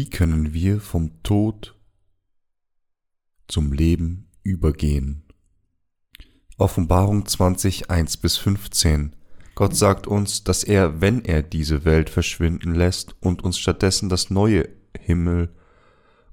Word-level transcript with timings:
Wie 0.00 0.08
können 0.08 0.54
wir 0.54 0.80
vom 0.80 1.22
Tod 1.22 1.78
zum 3.48 3.70
Leben 3.70 4.30
übergehen? 4.42 5.24
Offenbarung 6.56 7.26
20, 7.26 7.90
1 7.90 8.16
bis 8.16 8.38
15. 8.38 9.14
Gott 9.54 9.76
sagt 9.76 10.06
uns, 10.06 10.42
dass 10.42 10.64
er, 10.64 11.02
wenn 11.02 11.22
er 11.26 11.42
diese 11.42 11.84
Welt 11.84 12.08
verschwinden 12.08 12.74
lässt 12.74 13.14
und 13.20 13.44
uns 13.44 13.58
stattdessen 13.58 14.08
das 14.08 14.30
neue 14.30 14.70
Himmel 14.98 15.54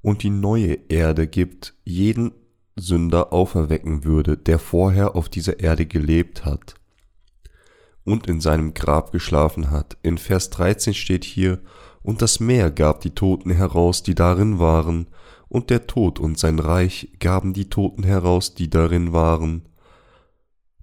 und 0.02 0.24
die 0.24 0.30
neue 0.30 0.76
Erde 0.88 1.28
gibt, 1.28 1.74
jeden 1.84 2.32
Sünder 2.78 3.34
auferwecken 3.34 4.06
würde, 4.06 4.38
der 4.38 4.60
vorher 4.60 5.14
auf 5.14 5.28
dieser 5.28 5.60
Erde 5.60 5.86
gelebt 5.86 6.46
hat 6.46 6.76
und 8.06 8.28
in 8.28 8.40
seinem 8.40 8.74
Grab 8.74 9.12
geschlafen 9.12 9.72
hat. 9.72 9.98
In 10.04 10.18
Vers 10.18 10.52
13 10.52 10.94
steht 10.94 11.26
hier, 11.26 11.60
und 12.08 12.22
das 12.22 12.40
Meer 12.40 12.72
gab 12.72 13.02
die 13.02 13.10
Toten 13.10 13.52
heraus, 13.52 14.02
die 14.02 14.16
darin 14.16 14.60
waren, 14.60 15.08
und 15.50 15.70
der 15.70 15.88
Tod 15.88 16.22
und 16.22 16.40
sein 16.40 16.58
Reich 16.58 17.10
gaben 17.20 17.52
die 17.52 17.70
Toten 17.70 18.04
heraus, 18.04 18.56
die 18.56 18.70
darin 18.70 19.12
waren. 19.12 19.64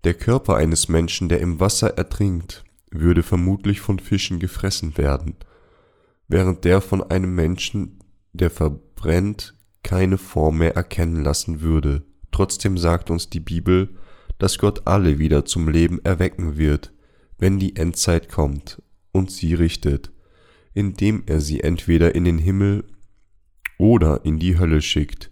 Der 0.04 0.12
Körper 0.12 0.56
eines 0.56 0.90
Menschen, 0.90 1.30
der 1.30 1.40
im 1.40 1.60
Wasser 1.60 1.96
ertrinkt, 1.96 2.62
würde 2.90 3.22
vermutlich 3.22 3.80
von 3.80 4.00
Fischen 4.00 4.38
gefressen 4.38 4.98
werden, 4.98 5.36
während 6.28 6.66
der 6.66 6.82
von 6.82 7.02
einem 7.02 7.34
Menschen, 7.34 8.00
der 8.34 8.50
verbrennt, 8.50 9.54
keine 9.82 10.18
Form 10.18 10.58
mehr 10.58 10.76
erkennen 10.76 11.24
lassen 11.24 11.62
würde. 11.62 12.02
Trotzdem 12.32 12.76
sagt 12.76 13.08
uns 13.08 13.30
die 13.30 13.40
Bibel, 13.40 13.96
dass 14.36 14.58
Gott 14.58 14.86
alle 14.86 15.18
wieder 15.18 15.46
zum 15.46 15.70
Leben 15.70 16.04
erwecken 16.04 16.58
wird, 16.58 16.92
wenn 17.38 17.58
die 17.58 17.76
Endzeit 17.76 18.28
kommt 18.28 18.82
und 19.10 19.30
sie 19.30 19.54
richtet, 19.54 20.13
indem 20.74 21.22
er 21.26 21.40
sie 21.40 21.60
entweder 21.60 22.14
in 22.14 22.24
den 22.24 22.38
Himmel 22.38 22.84
oder 23.78 24.24
in 24.24 24.38
die 24.38 24.58
Hölle 24.58 24.82
schickt, 24.82 25.30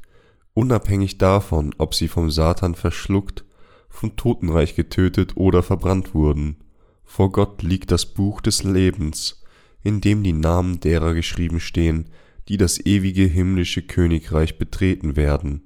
unabhängig 0.54 1.18
davon, 1.18 1.74
ob 1.78 1.94
sie 1.94 2.08
vom 2.08 2.30
Satan 2.30 2.74
verschluckt, 2.74 3.44
vom 3.88 4.16
Totenreich 4.16 4.74
getötet 4.74 5.36
oder 5.36 5.62
verbrannt 5.62 6.14
wurden. 6.14 6.56
Vor 7.04 7.30
Gott 7.30 7.62
liegt 7.62 7.90
das 7.90 8.06
Buch 8.06 8.40
des 8.40 8.62
Lebens, 8.62 9.42
in 9.82 10.00
dem 10.00 10.22
die 10.22 10.32
Namen 10.32 10.80
derer 10.80 11.12
geschrieben 11.14 11.60
stehen, 11.60 12.06
die 12.48 12.56
das 12.56 12.84
ewige 12.84 13.24
himmlische 13.24 13.82
Königreich 13.82 14.58
betreten 14.58 15.16
werden. 15.16 15.62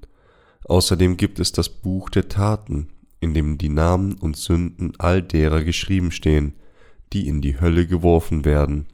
Außerdem 0.64 1.16
gibt 1.16 1.38
es 1.38 1.52
das 1.52 1.69
Buch 1.69 2.10
der 2.10 2.28
Taten, 2.28 2.88
in 3.20 3.34
dem 3.34 3.58
die 3.58 3.69
Namen 3.69 4.14
und 4.14 4.36
Sünden 4.36 4.92
all 4.98 5.22
derer 5.22 5.62
geschrieben 5.62 6.10
stehen, 6.10 6.54
die 7.12 7.28
in 7.28 7.41
die 7.41 7.60
Hölle 7.60 7.86
geworfen 7.86 8.44
werden. 8.44 8.86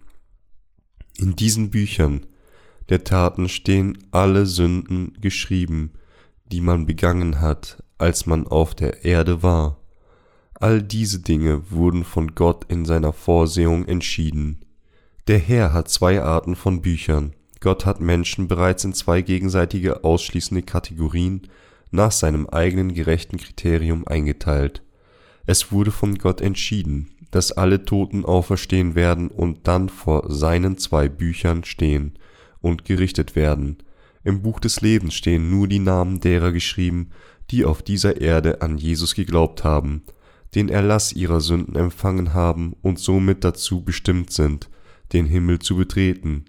In 1.22 1.36
diesen 1.36 1.70
Büchern 1.70 2.26
der 2.88 3.04
Taten 3.04 3.48
stehen 3.48 3.96
alle 4.10 4.44
Sünden 4.44 5.12
geschrieben, 5.20 5.92
die 6.46 6.60
man 6.60 6.84
begangen 6.84 7.40
hat, 7.40 7.80
als 7.96 8.26
man 8.26 8.44
auf 8.44 8.74
der 8.74 9.04
Erde 9.04 9.40
war. 9.40 9.78
All 10.54 10.82
diese 10.82 11.20
Dinge 11.20 11.70
wurden 11.70 12.02
von 12.02 12.34
Gott 12.34 12.64
in 12.66 12.84
seiner 12.84 13.12
Vorsehung 13.12 13.86
entschieden. 13.86 14.64
Der 15.28 15.38
Herr 15.38 15.72
hat 15.72 15.88
zwei 15.88 16.20
Arten 16.20 16.56
von 16.56 16.82
Büchern. 16.82 17.34
Gott 17.60 17.86
hat 17.86 18.00
Menschen 18.00 18.48
bereits 18.48 18.82
in 18.82 18.92
zwei 18.92 19.22
gegenseitige 19.22 20.02
ausschließende 20.02 20.64
Kategorien 20.64 21.42
nach 21.92 22.10
seinem 22.10 22.48
eigenen 22.48 22.94
gerechten 22.94 23.36
Kriterium 23.36 24.08
eingeteilt. 24.08 24.82
Es 25.46 25.70
wurde 25.70 25.92
von 25.92 26.18
Gott 26.18 26.40
entschieden, 26.40 27.11
dass 27.32 27.50
alle 27.50 27.84
Toten 27.84 28.24
auferstehen 28.24 28.94
werden 28.94 29.28
und 29.28 29.66
dann 29.66 29.88
vor 29.88 30.30
seinen 30.30 30.78
zwei 30.78 31.08
Büchern 31.08 31.64
stehen 31.64 32.12
und 32.60 32.84
gerichtet 32.84 33.34
werden. 33.34 33.78
Im 34.22 34.42
Buch 34.42 34.60
des 34.60 34.82
Lebens 34.82 35.14
stehen 35.14 35.50
nur 35.50 35.66
die 35.66 35.80
Namen 35.80 36.20
derer 36.20 36.52
geschrieben, 36.52 37.10
die 37.50 37.64
auf 37.64 37.82
dieser 37.82 38.20
Erde 38.20 38.62
an 38.62 38.78
Jesus 38.78 39.14
geglaubt 39.14 39.64
haben, 39.64 40.02
den 40.54 40.68
Erlass 40.68 41.12
ihrer 41.14 41.40
Sünden 41.40 41.74
empfangen 41.74 42.34
haben 42.34 42.74
und 42.82 42.98
somit 42.98 43.44
dazu 43.44 43.82
bestimmt 43.82 44.30
sind, 44.30 44.68
den 45.14 45.26
Himmel 45.26 45.58
zu 45.58 45.76
betreten. 45.76 46.44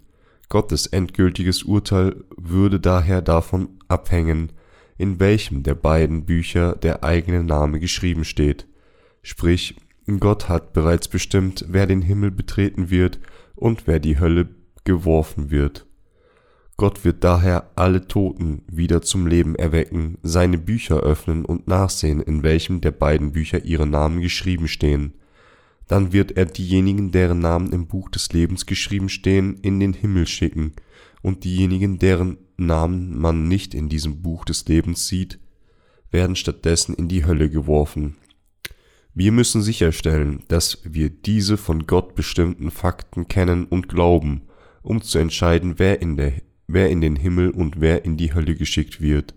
Gottes 0.50 0.86
endgültiges 0.86 1.62
Urteil 1.62 2.22
würde 2.36 2.78
daher 2.78 3.22
davon 3.22 3.70
abhängen, 3.88 4.52
in 4.98 5.18
welchem 5.18 5.62
der 5.62 5.74
beiden 5.74 6.26
Bücher 6.26 6.76
der 6.76 7.02
eigene 7.02 7.42
Name 7.42 7.80
geschrieben 7.80 8.24
steht. 8.24 8.68
Sprich, 9.22 9.76
Gott 10.06 10.48
hat 10.48 10.72
bereits 10.72 11.08
bestimmt, 11.08 11.64
wer 11.68 11.86
den 11.86 12.02
Himmel 12.02 12.30
betreten 12.30 12.90
wird 12.90 13.20
und 13.54 13.86
wer 13.86 13.98
die 13.98 14.18
Hölle 14.18 14.48
geworfen 14.84 15.50
wird. 15.50 15.86
Gott 16.76 17.04
wird 17.04 17.22
daher 17.22 17.70
alle 17.76 18.06
Toten 18.08 18.62
wieder 18.66 19.00
zum 19.00 19.26
Leben 19.26 19.54
erwecken, 19.54 20.18
seine 20.22 20.58
Bücher 20.58 21.00
öffnen 21.00 21.44
und 21.44 21.68
nachsehen, 21.68 22.20
in 22.20 22.42
welchem 22.42 22.80
der 22.80 22.90
beiden 22.90 23.32
Bücher 23.32 23.64
ihre 23.64 23.86
Namen 23.86 24.20
geschrieben 24.20 24.66
stehen. 24.66 25.14
Dann 25.86 26.12
wird 26.12 26.36
er 26.36 26.46
diejenigen, 26.46 27.12
deren 27.12 27.38
Namen 27.38 27.72
im 27.72 27.86
Buch 27.86 28.10
des 28.10 28.32
Lebens 28.32 28.66
geschrieben 28.66 29.08
stehen, 29.08 29.58
in 29.62 29.78
den 29.78 29.92
Himmel 29.92 30.26
schicken, 30.26 30.72
und 31.22 31.44
diejenigen, 31.44 31.98
deren 31.98 32.38
Namen 32.56 33.18
man 33.18 33.48
nicht 33.48 33.72
in 33.72 33.88
diesem 33.88 34.20
Buch 34.20 34.44
des 34.44 34.66
Lebens 34.66 35.06
sieht, 35.06 35.38
werden 36.10 36.36
stattdessen 36.36 36.94
in 36.94 37.08
die 37.08 37.24
Hölle 37.24 37.48
geworfen. 37.48 38.16
Wir 39.16 39.30
müssen 39.30 39.62
sicherstellen, 39.62 40.42
dass 40.48 40.80
wir 40.82 41.08
diese 41.08 41.56
von 41.56 41.86
Gott 41.86 42.16
bestimmten 42.16 42.72
Fakten 42.72 43.28
kennen 43.28 43.64
und 43.64 43.88
glauben, 43.88 44.42
um 44.82 45.02
zu 45.02 45.18
entscheiden, 45.18 45.78
wer 45.78 46.02
in, 46.02 46.16
der, 46.16 46.32
wer 46.66 46.90
in 46.90 47.00
den 47.00 47.14
Himmel 47.14 47.50
und 47.50 47.80
wer 47.80 48.04
in 48.04 48.16
die 48.16 48.34
Hölle 48.34 48.56
geschickt 48.56 49.00
wird. 49.00 49.34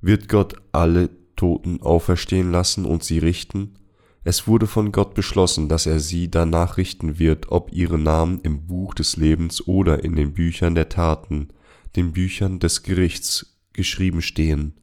Wird 0.00 0.28
Gott 0.28 0.54
alle 0.70 1.10
Toten 1.34 1.82
auferstehen 1.82 2.52
lassen 2.52 2.84
und 2.84 3.02
sie 3.02 3.18
richten? 3.18 3.74
Es 4.22 4.46
wurde 4.46 4.68
von 4.68 4.92
Gott 4.92 5.14
beschlossen, 5.14 5.68
dass 5.68 5.86
er 5.86 5.98
sie 5.98 6.30
danach 6.30 6.76
richten 6.76 7.18
wird, 7.18 7.50
ob 7.50 7.72
ihre 7.72 7.98
Namen 7.98 8.38
im 8.44 8.68
Buch 8.68 8.94
des 8.94 9.16
Lebens 9.16 9.66
oder 9.66 10.04
in 10.04 10.14
den 10.14 10.32
Büchern 10.32 10.76
der 10.76 10.88
Taten 10.88 11.48
den 11.96 12.12
Büchern 12.12 12.60
des 12.60 12.84
Gerichts 12.84 13.58
geschrieben 13.72 14.22
stehen. 14.22 14.74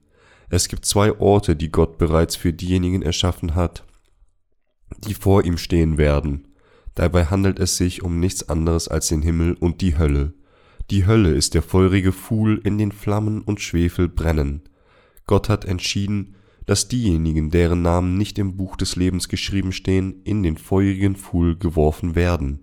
Es 0.50 0.68
gibt 0.68 0.84
zwei 0.84 1.18
Orte, 1.20 1.56
die 1.56 1.72
Gott 1.72 1.98
bereits 1.98 2.36
für 2.36 2.52
diejenigen 2.52 3.02
erschaffen 3.02 3.56
hat, 3.56 3.86
die 4.98 5.14
vor 5.14 5.46
ihm 5.46 5.58
stehen 5.58 5.98
werden. 5.98 6.48
Dabei 6.96 7.26
handelt 7.26 7.60
es 7.60 7.78
sich 7.78 8.04
um 8.04 8.20
nichts 8.20 8.50
anderes 8.50 8.88
als 8.88 9.08
den 9.08 9.22
Himmel 9.22 9.54
und 9.54 9.82
die 9.82 9.98
Hölle. 9.98 10.34
Die 10.90 11.06
Hölle 11.06 11.34
ist 11.34 11.54
der 11.54 11.62
feurige 11.62 12.12
Pfuhl, 12.12 12.60
in 12.64 12.78
den 12.78 12.92
Flammen 12.92 13.42
und 13.42 13.62
Schwefel 13.62 14.10
brennen. 14.10 14.64
Gott 15.28 15.48
hat 15.48 15.66
entschieden, 15.66 16.36
dass 16.66 16.88
diejenigen, 16.88 17.52
deren 17.52 17.82
Namen 17.82 18.18
nicht 18.18 18.38
im 18.38 18.58
Buch 18.58 18.76
des 18.76 18.96
Lebens 18.96 19.30
geschrieben 19.30 19.72
stehen, 19.72 20.22
in 20.24 20.44
den 20.44 20.58
feurigen 20.58 21.16
Pfuhl 21.16 21.56
geworfen 21.56 22.16
werden, 22.16 22.62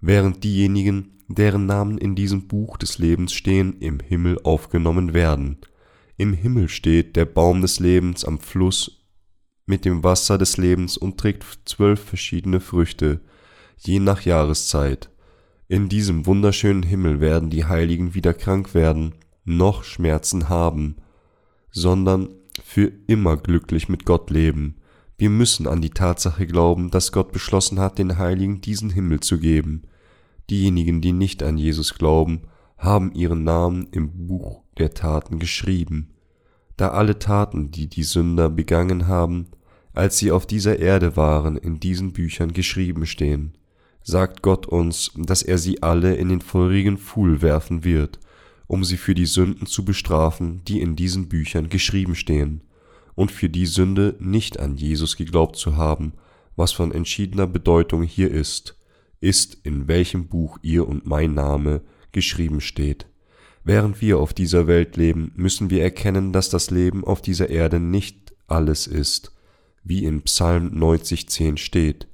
während 0.00 0.44
diejenigen, 0.44 1.20
deren 1.28 1.66
Namen 1.66 1.98
in 1.98 2.14
diesem 2.14 2.46
Buch 2.46 2.76
des 2.76 2.98
Lebens 2.98 3.32
stehen, 3.32 3.78
im 3.80 4.00
Himmel 4.00 4.38
aufgenommen 4.42 5.14
werden. 5.14 5.58
Im 6.16 6.32
Himmel 6.34 6.68
steht 6.68 7.16
der 7.16 7.24
Baum 7.24 7.62
des 7.62 7.80
Lebens 7.80 8.24
am 8.24 8.38
Fluss 8.38 9.01
mit 9.72 9.86
dem 9.86 10.04
Wasser 10.04 10.36
des 10.36 10.58
Lebens 10.58 10.98
und 10.98 11.16
trägt 11.16 11.46
zwölf 11.64 11.98
verschiedene 11.98 12.60
Früchte, 12.60 13.22
je 13.78 14.00
nach 14.00 14.20
Jahreszeit. 14.20 15.08
In 15.66 15.88
diesem 15.88 16.26
wunderschönen 16.26 16.82
Himmel 16.82 17.20
werden 17.20 17.48
die 17.48 17.64
Heiligen 17.64 18.12
wieder 18.12 18.34
krank 18.34 18.74
werden, 18.74 19.14
noch 19.46 19.82
Schmerzen 19.82 20.50
haben, 20.50 20.96
sondern 21.70 22.28
für 22.62 22.92
immer 23.06 23.38
glücklich 23.38 23.88
mit 23.88 24.04
Gott 24.04 24.28
leben. 24.28 24.76
Wir 25.16 25.30
müssen 25.30 25.66
an 25.66 25.80
die 25.80 25.88
Tatsache 25.88 26.46
glauben, 26.46 26.90
dass 26.90 27.10
Gott 27.10 27.32
beschlossen 27.32 27.80
hat, 27.80 27.96
den 27.96 28.18
Heiligen 28.18 28.60
diesen 28.60 28.90
Himmel 28.90 29.20
zu 29.20 29.38
geben. 29.38 29.84
Diejenigen, 30.50 31.00
die 31.00 31.12
nicht 31.12 31.42
an 31.42 31.56
Jesus 31.56 31.94
glauben, 31.94 32.42
haben 32.76 33.10
ihren 33.14 33.42
Namen 33.42 33.88
im 33.90 34.26
Buch 34.26 34.64
der 34.76 34.92
Taten 34.92 35.38
geschrieben, 35.38 36.10
da 36.76 36.88
alle 36.88 37.18
Taten, 37.18 37.70
die 37.70 37.88
die 37.88 38.02
Sünder 38.02 38.50
begangen 38.50 39.08
haben, 39.08 39.46
als 39.94 40.18
sie 40.18 40.30
auf 40.30 40.46
dieser 40.46 40.78
Erde 40.78 41.16
waren, 41.16 41.56
in 41.56 41.80
diesen 41.80 42.12
Büchern 42.12 42.52
geschrieben 42.52 43.06
stehen, 43.06 43.52
sagt 44.02 44.42
Gott 44.42 44.66
uns, 44.66 45.12
dass 45.16 45.42
er 45.42 45.58
sie 45.58 45.82
alle 45.82 46.14
in 46.16 46.28
den 46.28 46.40
feurigen 46.40 46.98
Pfuhl 46.98 47.42
werfen 47.42 47.84
wird, 47.84 48.18
um 48.66 48.84
sie 48.84 48.96
für 48.96 49.14
die 49.14 49.26
Sünden 49.26 49.66
zu 49.66 49.84
bestrafen, 49.84 50.62
die 50.66 50.80
in 50.80 50.96
diesen 50.96 51.28
Büchern 51.28 51.68
geschrieben 51.68 52.14
stehen, 52.14 52.62
und 53.14 53.30
für 53.30 53.50
die 53.50 53.66
Sünde 53.66 54.16
nicht 54.18 54.58
an 54.58 54.76
Jesus 54.76 55.16
geglaubt 55.16 55.56
zu 55.56 55.76
haben, 55.76 56.14
was 56.56 56.72
von 56.72 56.92
entschiedener 56.92 57.46
Bedeutung 57.46 58.02
hier 58.02 58.30
ist, 58.30 58.76
ist, 59.20 59.58
in 59.62 59.88
welchem 59.88 60.28
Buch 60.28 60.58
ihr 60.62 60.88
und 60.88 61.06
mein 61.06 61.34
Name 61.34 61.82
geschrieben 62.12 62.60
steht. 62.60 63.06
Während 63.64 64.00
wir 64.00 64.18
auf 64.18 64.34
dieser 64.34 64.66
Welt 64.66 64.96
leben, 64.96 65.32
müssen 65.36 65.70
wir 65.70 65.82
erkennen, 65.82 66.32
dass 66.32 66.48
das 66.48 66.70
Leben 66.70 67.04
auf 67.04 67.22
dieser 67.22 67.48
Erde 67.48 67.78
nicht 67.78 68.34
alles 68.48 68.86
ist, 68.86 69.32
wie 69.84 70.04
in 70.04 70.22
Psalm 70.22 70.68
90,10 70.68 71.56
steht. 71.58 72.08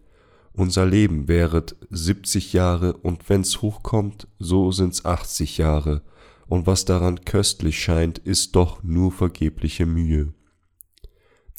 unser 0.52 0.86
Leben 0.86 1.28
wäret 1.28 1.76
70 1.90 2.52
Jahre 2.52 2.94
und 2.94 3.28
wenn's 3.28 3.62
hochkommt, 3.62 4.26
so 4.40 4.72
sind's 4.72 5.04
80 5.04 5.58
Jahre, 5.58 6.02
und 6.48 6.66
was 6.66 6.84
daran 6.84 7.24
köstlich 7.24 7.80
scheint, 7.80 8.18
ist 8.18 8.56
doch 8.56 8.82
nur 8.82 9.12
vergebliche 9.12 9.86
Mühe. 9.86 10.32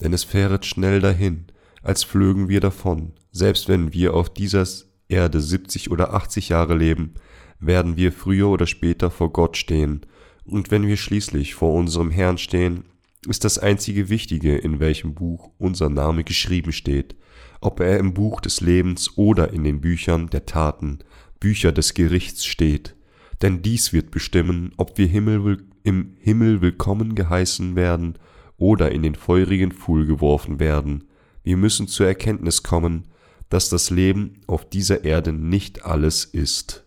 Denn 0.00 0.12
es 0.12 0.24
fähret 0.24 0.66
schnell 0.66 1.00
dahin, 1.00 1.46
als 1.82 2.04
flögen 2.04 2.48
wir 2.48 2.60
davon, 2.60 3.12
selbst 3.32 3.68
wenn 3.68 3.94
wir 3.94 4.12
auf 4.12 4.28
dieser 4.28 4.66
Erde 5.08 5.40
70 5.40 5.90
oder 5.90 6.12
80 6.12 6.50
Jahre 6.50 6.76
leben, 6.76 7.14
werden 7.58 7.96
wir 7.96 8.12
früher 8.12 8.48
oder 8.48 8.66
später 8.66 9.10
vor 9.10 9.32
Gott 9.32 9.56
stehen, 9.56 10.04
und 10.44 10.70
wenn 10.70 10.86
wir 10.86 10.96
schließlich 10.96 11.54
vor 11.54 11.72
unserem 11.72 12.10
Herrn 12.10 12.36
stehen, 12.36 12.84
ist 13.26 13.44
das 13.44 13.58
einzige 13.58 14.08
Wichtige, 14.08 14.56
in 14.56 14.80
welchem 14.80 15.14
Buch 15.14 15.50
unser 15.58 15.88
Name 15.88 16.24
geschrieben 16.24 16.72
steht, 16.72 17.16
ob 17.60 17.80
er 17.80 17.98
im 17.98 18.14
Buch 18.14 18.40
des 18.40 18.60
Lebens 18.60 19.16
oder 19.18 19.52
in 19.52 19.64
den 19.64 19.80
Büchern 19.80 20.28
der 20.28 20.46
Taten, 20.46 21.00
Bücher 21.38 21.72
des 21.72 21.94
Gerichts 21.94 22.46
steht. 22.46 22.96
Denn 23.42 23.62
dies 23.62 23.92
wird 23.92 24.10
bestimmen, 24.10 24.72
ob 24.76 24.96
wir 24.98 25.06
Himmel, 25.06 25.66
im 25.82 26.16
Himmel 26.18 26.60
willkommen 26.60 27.14
geheißen 27.14 27.76
werden 27.76 28.18
oder 28.56 28.92
in 28.92 29.02
den 29.02 29.14
feurigen 29.14 29.72
Pfuhl 29.72 30.06
geworfen 30.06 30.60
werden. 30.60 31.04
Wir 31.42 31.56
müssen 31.56 31.88
zur 31.88 32.06
Erkenntnis 32.06 32.62
kommen, 32.62 33.08
dass 33.48 33.68
das 33.68 33.90
Leben 33.90 34.40
auf 34.46 34.68
dieser 34.68 35.04
Erde 35.04 35.32
nicht 35.32 35.84
alles 35.84 36.24
ist. 36.24 36.86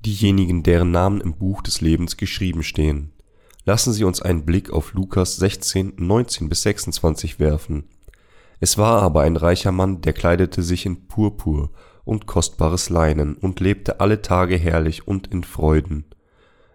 Diejenigen, 0.00 0.62
deren 0.62 0.90
Namen 0.90 1.20
im 1.20 1.36
Buch 1.36 1.62
des 1.62 1.80
Lebens 1.80 2.16
geschrieben 2.18 2.62
stehen. 2.62 3.13
Lassen 3.66 3.92
Sie 3.92 4.04
uns 4.04 4.20
einen 4.20 4.44
Blick 4.44 4.70
auf 4.70 4.92
Lukas 4.92 5.36
16, 5.36 5.94
19 5.96 6.48
bis 6.48 6.62
26 6.62 7.40
werfen. 7.40 7.84
Es 8.60 8.76
war 8.76 9.02
aber 9.02 9.22
ein 9.22 9.36
reicher 9.36 9.72
Mann, 9.72 10.02
der 10.02 10.12
kleidete 10.12 10.62
sich 10.62 10.84
in 10.84 11.06
Purpur 11.06 11.70
und 12.04 12.26
kostbares 12.26 12.90
Leinen 12.90 13.34
und 13.34 13.60
lebte 13.60 14.00
alle 14.00 14.20
Tage 14.20 14.56
herrlich 14.56 15.08
und 15.08 15.28
in 15.28 15.44
Freuden. 15.44 16.04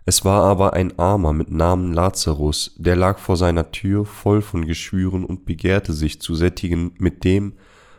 Es 0.05 0.25
war 0.25 0.41
aber 0.43 0.73
ein 0.73 0.97
Armer 0.97 1.33
mit 1.33 1.51
Namen 1.51 1.93
Lazarus, 1.93 2.75
der 2.77 2.95
lag 2.95 3.19
vor 3.19 3.37
seiner 3.37 3.71
Tür 3.71 4.05
voll 4.05 4.41
von 4.41 4.65
Geschwüren 4.65 5.23
und 5.23 5.45
begehrte 5.45 5.93
sich 5.93 6.19
zu 6.19 6.33
sättigen 6.33 6.93
mit 6.97 7.23
dem, 7.23 7.53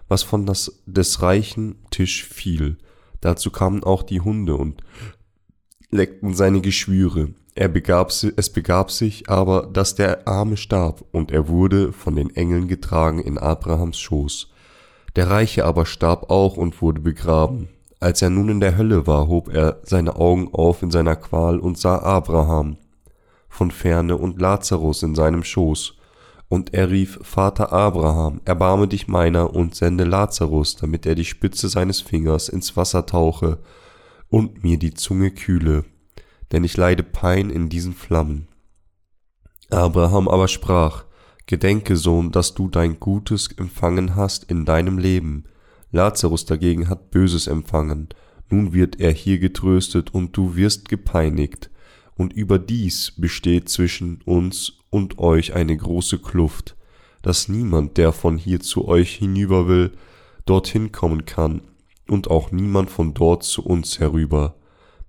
was 0.09 0.25
von 0.25 0.45
das, 0.45 0.83
des 0.87 1.23
reichen 1.23 1.77
Tisch 1.91 2.25
fiel. 2.25 2.79
Dazu 3.21 3.53
kamen 3.53 3.85
auch 3.85 4.03
die 4.03 4.21
Hunde 4.21 4.57
und 4.57 4.83
leckten 5.91 6.35
seine 6.35 6.61
Geschwüre. 6.61 7.35
Er 7.61 7.69
begab, 7.69 8.11
es 8.11 8.49
begab 8.49 8.91
sich 8.91 9.29
aber, 9.29 9.69
dass 9.71 9.95
der 9.95 10.27
Arme 10.27 10.57
starb, 10.57 11.05
und 11.13 11.31
er 11.31 11.47
wurde 11.47 11.93
von 11.93 12.17
den 12.17 12.35
Engeln 12.35 12.69
getragen 12.69 13.21
in 13.21 13.37
Abrahams 13.37 13.99
Schoß. 13.99 14.49
Der 15.15 15.29
Reiche 15.29 15.67
aber 15.67 15.85
starb 15.85 16.31
auch 16.31 16.57
und 16.57 16.81
wurde 16.81 17.03
begraben. 17.03 17.69
Als 18.01 18.23
er 18.23 18.31
nun 18.31 18.49
in 18.49 18.61
der 18.61 18.79
Hölle 18.79 19.07
war, 19.07 19.29
hob 19.29 19.53
er 19.53 19.79
seine 19.83 20.17
Augen 20.17 20.49
auf 20.55 20.83
in 20.83 20.91
seiner 20.91 21.17
Qual 21.17 21.59
und 21.59 21.77
sah 21.77 21.99
Abraham 21.99 22.79
von 23.51 23.71
ferne 23.71 24.17
und 24.17 24.41
Lazarus 24.41 25.03
in 25.03 25.15
seinem 25.15 25.45
Schoß. 25.45 25.99
Und 26.49 26.73
er 26.73 26.89
rief, 26.89 27.19
Vater 27.21 27.75
Abraham, 27.75 28.41
erbarme 28.47 28.89
dich 28.89 29.07
meiner 29.07 29.53
und 29.53 29.75
sende 29.75 30.05
Lazarus, 30.05 30.77
damit 30.77 31.05
er 31.05 31.15
die 31.15 31.27
Spitze 31.27 31.69
seines 31.69 32.01
Fingers 32.01 32.49
ins 32.49 32.75
Wasser 32.79 33.05
tauche 33.05 33.59
und 34.31 34.65
mir 34.65 34.79
die 34.79 34.95
Zunge 34.95 35.31
kühle, 35.31 35.85
denn 36.53 36.65
ich 36.65 36.77
leide 36.77 37.03
Pein 37.03 37.51
in 37.51 37.69
diesen 37.69 37.95
Flammen. 37.95 38.49
Abraham 39.71 40.29
aber 40.29 40.49
sprach, 40.49 41.05
Gedenke, 41.47 41.97
Sohn, 41.97 42.31
dass 42.31 42.55
du 42.55 42.69
dein 42.69 43.01
Gutes 43.01 43.49
empfangen 43.49 44.15
hast 44.15 44.45
in 44.45 44.65
deinem 44.65 44.99
Leben. 44.99 45.45
Lazarus 45.91 46.45
dagegen 46.45 46.89
hat 46.89 47.11
Böses 47.11 47.47
empfangen. 47.47 48.09
Nun 48.51 48.73
wird 48.73 49.01
er 49.01 49.13
hier 49.13 49.39
getröstet 49.39 50.15
und 50.15 50.37
du 50.37 50.55
wirst 50.55 50.89
gepeinigt. 50.89 51.71
Und 52.17 52.33
überdies 52.33 53.15
besteht 53.17 53.69
zwischen 53.69 54.21
uns 54.25 54.75
und 54.91 55.19
euch 55.19 55.55
eine 55.55 55.77
große 55.77 56.19
Kluft, 56.19 56.77
dass 57.23 57.49
niemand, 57.49 57.97
der 57.97 58.13
von 58.13 58.37
hier 58.37 58.61
zu 58.61 58.87
euch 58.87 59.15
hinüber 59.15 59.67
will, 59.67 59.93
dorthin 60.47 60.93
kommen 60.93 61.25
kann, 61.25 61.63
und 62.09 62.31
auch 62.31 62.51
niemand 62.51 62.91
von 62.91 63.15
dort 63.15 63.45
zu 63.45 63.65
uns 63.65 64.01
herüber. 64.01 64.60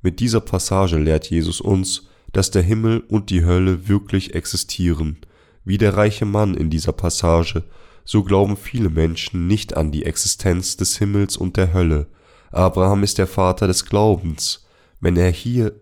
Mit 0.02 0.20
dieser 0.20 0.42
Passage 0.42 0.98
lehrt 0.98 1.30
Jesus 1.30 1.62
uns, 1.62 2.08
dass 2.32 2.52
der 2.52 2.62
Himmel 2.62 3.04
und 3.08 3.30
die 3.30 3.46
Hölle 3.46 3.88
wirklich 3.88 4.34
existieren. 4.34 5.18
Wie 5.64 5.78
der 5.78 5.96
reiche 5.96 6.26
Mann 6.26 6.56
in 6.56 6.70
dieser 6.70 6.92
Passage, 6.92 7.64
so 8.04 8.24
glauben 8.24 8.58
viele 8.58 8.90
Menschen 8.90 9.48
nicht 9.48 9.78
an 9.78 9.92
die 9.92 10.06
Existenz 10.06 10.76
des 10.78 10.98
Himmels 10.98 11.38
und 11.38 11.58
der 11.58 11.74
Hölle. 11.74 12.08
Abraham 12.52 13.04
ist 13.04 13.18
der 13.18 13.28
Vater 13.28 13.68
des 13.68 13.86
Glaubens. 13.86 14.66
Wenn 15.00 15.18
er 15.18 15.32
hier, 15.32 15.74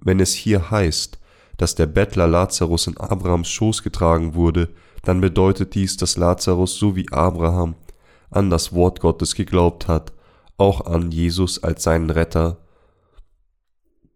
wenn 0.00 0.20
es 0.20 0.34
hier 0.34 0.70
heißt, 0.70 1.18
dass 1.56 1.74
der 1.74 1.86
Bettler 1.86 2.26
Lazarus 2.26 2.86
in 2.86 2.96
Abrahams 2.98 3.48
Schoß 3.48 3.82
getragen 3.82 4.34
wurde, 4.34 4.68
dann 5.02 5.20
bedeutet 5.20 5.74
dies, 5.74 5.96
dass 5.96 6.16
Lazarus 6.16 6.76
so 6.76 6.96
wie 6.96 7.10
Abraham 7.10 7.76
an 8.30 8.50
das 8.50 8.72
Wort 8.72 9.00
Gottes 9.00 9.34
geglaubt 9.34 9.88
hat 9.88 10.12
auch 10.56 10.86
an 10.86 11.10
Jesus 11.10 11.62
als 11.62 11.82
seinen 11.82 12.10
Retter, 12.10 12.58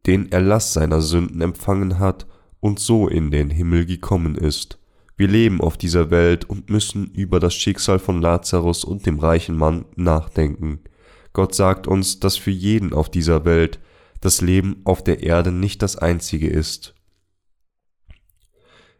den 0.08 0.32
Erlass 0.32 0.72
seiner 0.72 1.02
Sünden 1.02 1.43
empfangen 1.43 1.99
hat 1.99 2.26
und 2.60 2.81
so 2.81 3.08
in 3.08 3.31
den 3.31 3.50
Himmel 3.50 3.84
gekommen 3.84 4.37
ist. 4.37 4.78
Wir 5.19 5.28
leben 5.28 5.60
auf 5.60 5.76
dieser 5.76 6.10
Welt 6.10 6.49
und 6.49 6.70
müssen 6.70 7.10
über 7.12 7.40
das 7.40 7.55
Schicksal 7.55 7.99
von 7.99 8.22
Lazarus 8.22 8.84
und 8.84 9.05
dem 9.05 9.19
reichen 9.19 9.55
Mann 9.56 9.84
nachdenken. 9.96 10.81
Gott 11.34 11.55
sagt 11.55 11.87
uns, 11.87 12.20
dass 12.20 12.38
für 12.38 12.50
jeden 12.50 12.94
auf 12.94 13.10
dieser 13.10 13.44
Welt 13.44 13.81
das 14.22 14.40
Leben 14.40 14.81
auf 14.84 15.05
der 15.05 15.22
Erde 15.22 15.52
nicht 15.52 15.82
das 15.82 15.96
einzige 15.96 16.49
ist. 16.49 16.94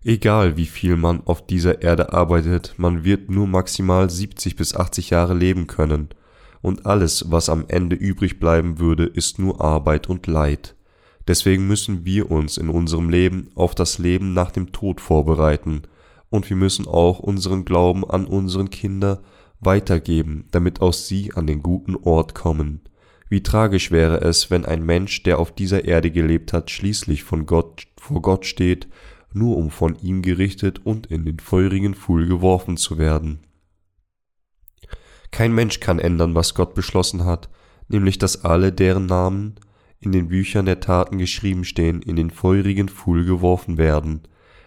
Egal 0.04 0.58
wie 0.58 0.66
viel 0.66 0.96
man 0.96 1.26
auf 1.26 1.46
dieser 1.46 1.82
Erde 1.82 2.12
arbeitet, 2.12 2.75
man 2.76 3.02
wird 3.02 3.31
nur 3.31 3.46
maximal 3.46 4.11
70 4.11 4.56
bis 4.56 4.76
80 4.76 5.11
Jahre 5.11 5.34
leben 5.34 5.66
können 5.66 6.11
und 6.61 6.84
alles, 6.84 7.31
was 7.31 7.49
am 7.49 7.64
Ende 7.69 7.96
übrig 7.96 8.38
bleiben 8.38 8.78
würde, 8.78 9.06
ist 9.06 9.38
nur 9.38 9.61
Arbeit 9.62 10.08
und 10.08 10.26
Leid. 10.26 10.75
Deswegen 11.28 11.66
müssen 11.66 12.06
wir 12.06 12.30
uns 12.30 12.56
in 12.56 12.70
unserem 12.70 13.11
Leben 13.11 13.50
auf 13.54 13.75
das 13.75 13.99
Leben 13.99 14.32
nach 14.32 14.50
dem 14.50 14.73
Tod 14.73 15.00
vorbereiten, 15.00 15.82
und 16.30 16.49
wir 16.50 16.56
müssen 16.56 16.87
auch 16.87 17.20
unseren 17.20 17.64
Glauben 17.64 18.08
an 18.08 18.26
unseren 18.26 18.70
Kinder 18.70 19.23
weitergeben, 19.61 20.47
damit 20.50 20.80
auch 20.80 20.92
sie 20.92 21.32
an 21.35 21.47
den 21.47 21.62
guten 21.62 21.97
Ort 21.97 22.35
kommen. 22.35 22.80
Wie 23.28 23.42
tragisch 23.42 23.90
wäre 23.90 24.20
es, 24.23 24.50
wenn 24.50 24.64
ein 24.64 24.85
Mensch, 24.85 25.23
der 25.23 25.38
auf 25.38 25.54
dieser 25.54 25.85
Erde 25.85 26.11
gelebt 26.11 26.52
hat, 26.52 26.70
schließlich 26.70 27.25
von 27.25 27.44
Gott 27.47 27.87
vor 27.99 28.23
Gott 28.23 28.47
steht, 28.47 28.88
nur 29.32 29.56
um 29.56 29.70
von 29.70 29.97
ihm 30.00 30.23
gerichtet 30.23 30.80
und 30.85 31.06
in 31.06 31.25
den 31.25 31.38
feurigen 31.38 31.94
Pfuhl 31.94 32.26
geworfen 32.26 32.76
zu 32.78 32.97
werden. 32.97 33.40
Kein 35.30 35.54
Mensch 35.54 35.80
kann 35.80 35.99
ändern, 35.99 36.35
was 36.35 36.54
Gott 36.54 36.75
beschlossen 36.75 37.26
hat, 37.26 37.50
nämlich 37.88 38.16
dass 38.16 38.44
alle, 38.44 38.73
deren 38.73 39.06
Namen 39.06 39.56
in 40.00 40.12
den 40.12 40.28
Büchern 40.28 40.67
der 40.67 40.81
Taten 40.81 41.19
geschrieben 41.19 41.64
stehen, 41.64 42.02
in 42.02 42.17
den 42.17 42.31
feurigen 42.31 42.88
Pfuhl 42.88 43.25
geworfen 43.25 43.78
werden. 43.78 44.23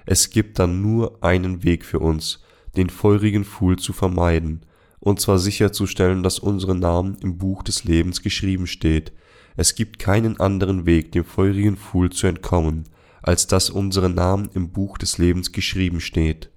Es 0.06 0.30
gibt 0.30 0.60
dann 0.60 0.82
nur 0.82 1.24
einen 1.24 1.64
Weg 1.64 1.86
für 1.86 2.00
uns, 2.00 2.44
den 2.76 2.90
feurigen 2.90 3.46
Pfuhl 3.46 3.78
zu 3.78 3.94
vermeiden, 3.94 4.66
und 5.00 5.20
zwar 5.20 5.40
sicherzustellen, 5.40 6.24
dass 6.24 6.40
unsere 6.40 6.76
Namen 6.76 7.18
im 7.22 7.38
Buch 7.38 7.64
des 7.64 7.84
Lebens 7.84 8.22
geschrieben 8.22 8.68
steht. 8.68 9.12
Es 9.56 9.76
gibt 9.76 10.00
keinen 10.00 10.40
anderen 10.40 10.86
Weg, 10.86 11.12
dem 11.12 11.26
feurigen 11.26 11.78
Pfuhl 11.78 12.12
zu 12.12 12.28
entkommen, 12.28 12.86
als 13.22 13.48
dass 13.48 13.70
unsere 13.70 14.10
Namen 14.10 14.50
im 14.54 14.70
Buch 14.70 14.98
des 14.98 15.18
Lebens 15.18 15.52
geschrieben 15.52 16.02
steht. 16.02 16.50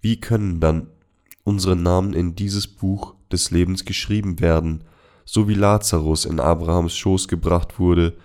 Wie 0.00 0.20
können 0.20 0.60
dann 0.60 0.88
unsere 1.44 1.76
Namen 1.76 2.12
in 2.12 2.34
dieses 2.34 2.66
Buch 2.66 3.14
des 3.32 3.50
Lebens 3.50 3.84
geschrieben 3.84 4.40
werden, 4.40 4.84
so 5.30 5.46
wie 5.46 5.54
Lazarus 5.54 6.24
in 6.24 6.40
Abrahams 6.40 6.96
Schoß 6.96 7.28
gebracht 7.28 7.78
wurde, 7.78 8.16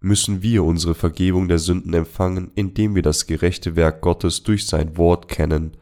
müssen 0.00 0.42
wir 0.42 0.64
unsere 0.64 0.96
Vergebung 0.96 1.46
der 1.46 1.60
Sünden 1.60 1.94
empfangen, 1.94 2.50
indem 2.56 2.96
wir 2.96 3.02
das 3.02 3.28
gerechte 3.28 3.76
Werk 3.76 4.00
Gottes 4.00 4.42
durch 4.42 4.66
sein 4.66 4.96
Wort 4.96 5.28
kennen 5.28 5.76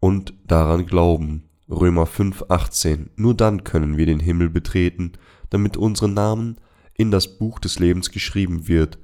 und 0.00 0.34
daran 0.44 0.84
glauben. 0.84 1.44
Römer 1.70 2.06
5, 2.06 2.46
18. 2.48 3.10
Nur 3.14 3.34
dann 3.34 3.62
können 3.62 3.96
wir 3.96 4.06
den 4.06 4.18
Himmel 4.18 4.50
betreten, 4.50 5.12
damit 5.48 5.76
unsere 5.76 6.08
Namen 6.08 6.56
in 6.94 7.12
das 7.12 7.38
Buch 7.38 7.60
des 7.60 7.78
Lebens 7.78 8.10
geschrieben 8.10 8.66
wird, 8.66 8.98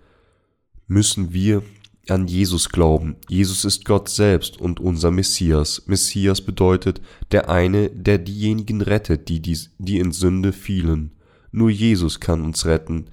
müssen 0.88 1.32
wir 1.32 1.62
an 2.08 2.26
Jesus 2.26 2.68
glauben. 2.68 3.16
Jesus 3.28 3.64
ist 3.64 3.84
Gott 3.84 4.08
selbst 4.08 4.60
und 4.60 4.80
unser 4.80 5.10
Messias. 5.10 5.82
Messias 5.86 6.40
bedeutet 6.40 7.00
der 7.32 7.48
eine, 7.48 7.90
der 7.90 8.18
diejenigen 8.18 8.80
rettet, 8.80 9.28
die, 9.28 9.40
die, 9.40 9.58
die 9.78 9.98
in 9.98 10.12
Sünde 10.12 10.52
fielen. 10.52 11.12
Nur 11.50 11.70
Jesus 11.70 12.20
kann 12.20 12.42
uns 12.42 12.66
retten, 12.66 13.06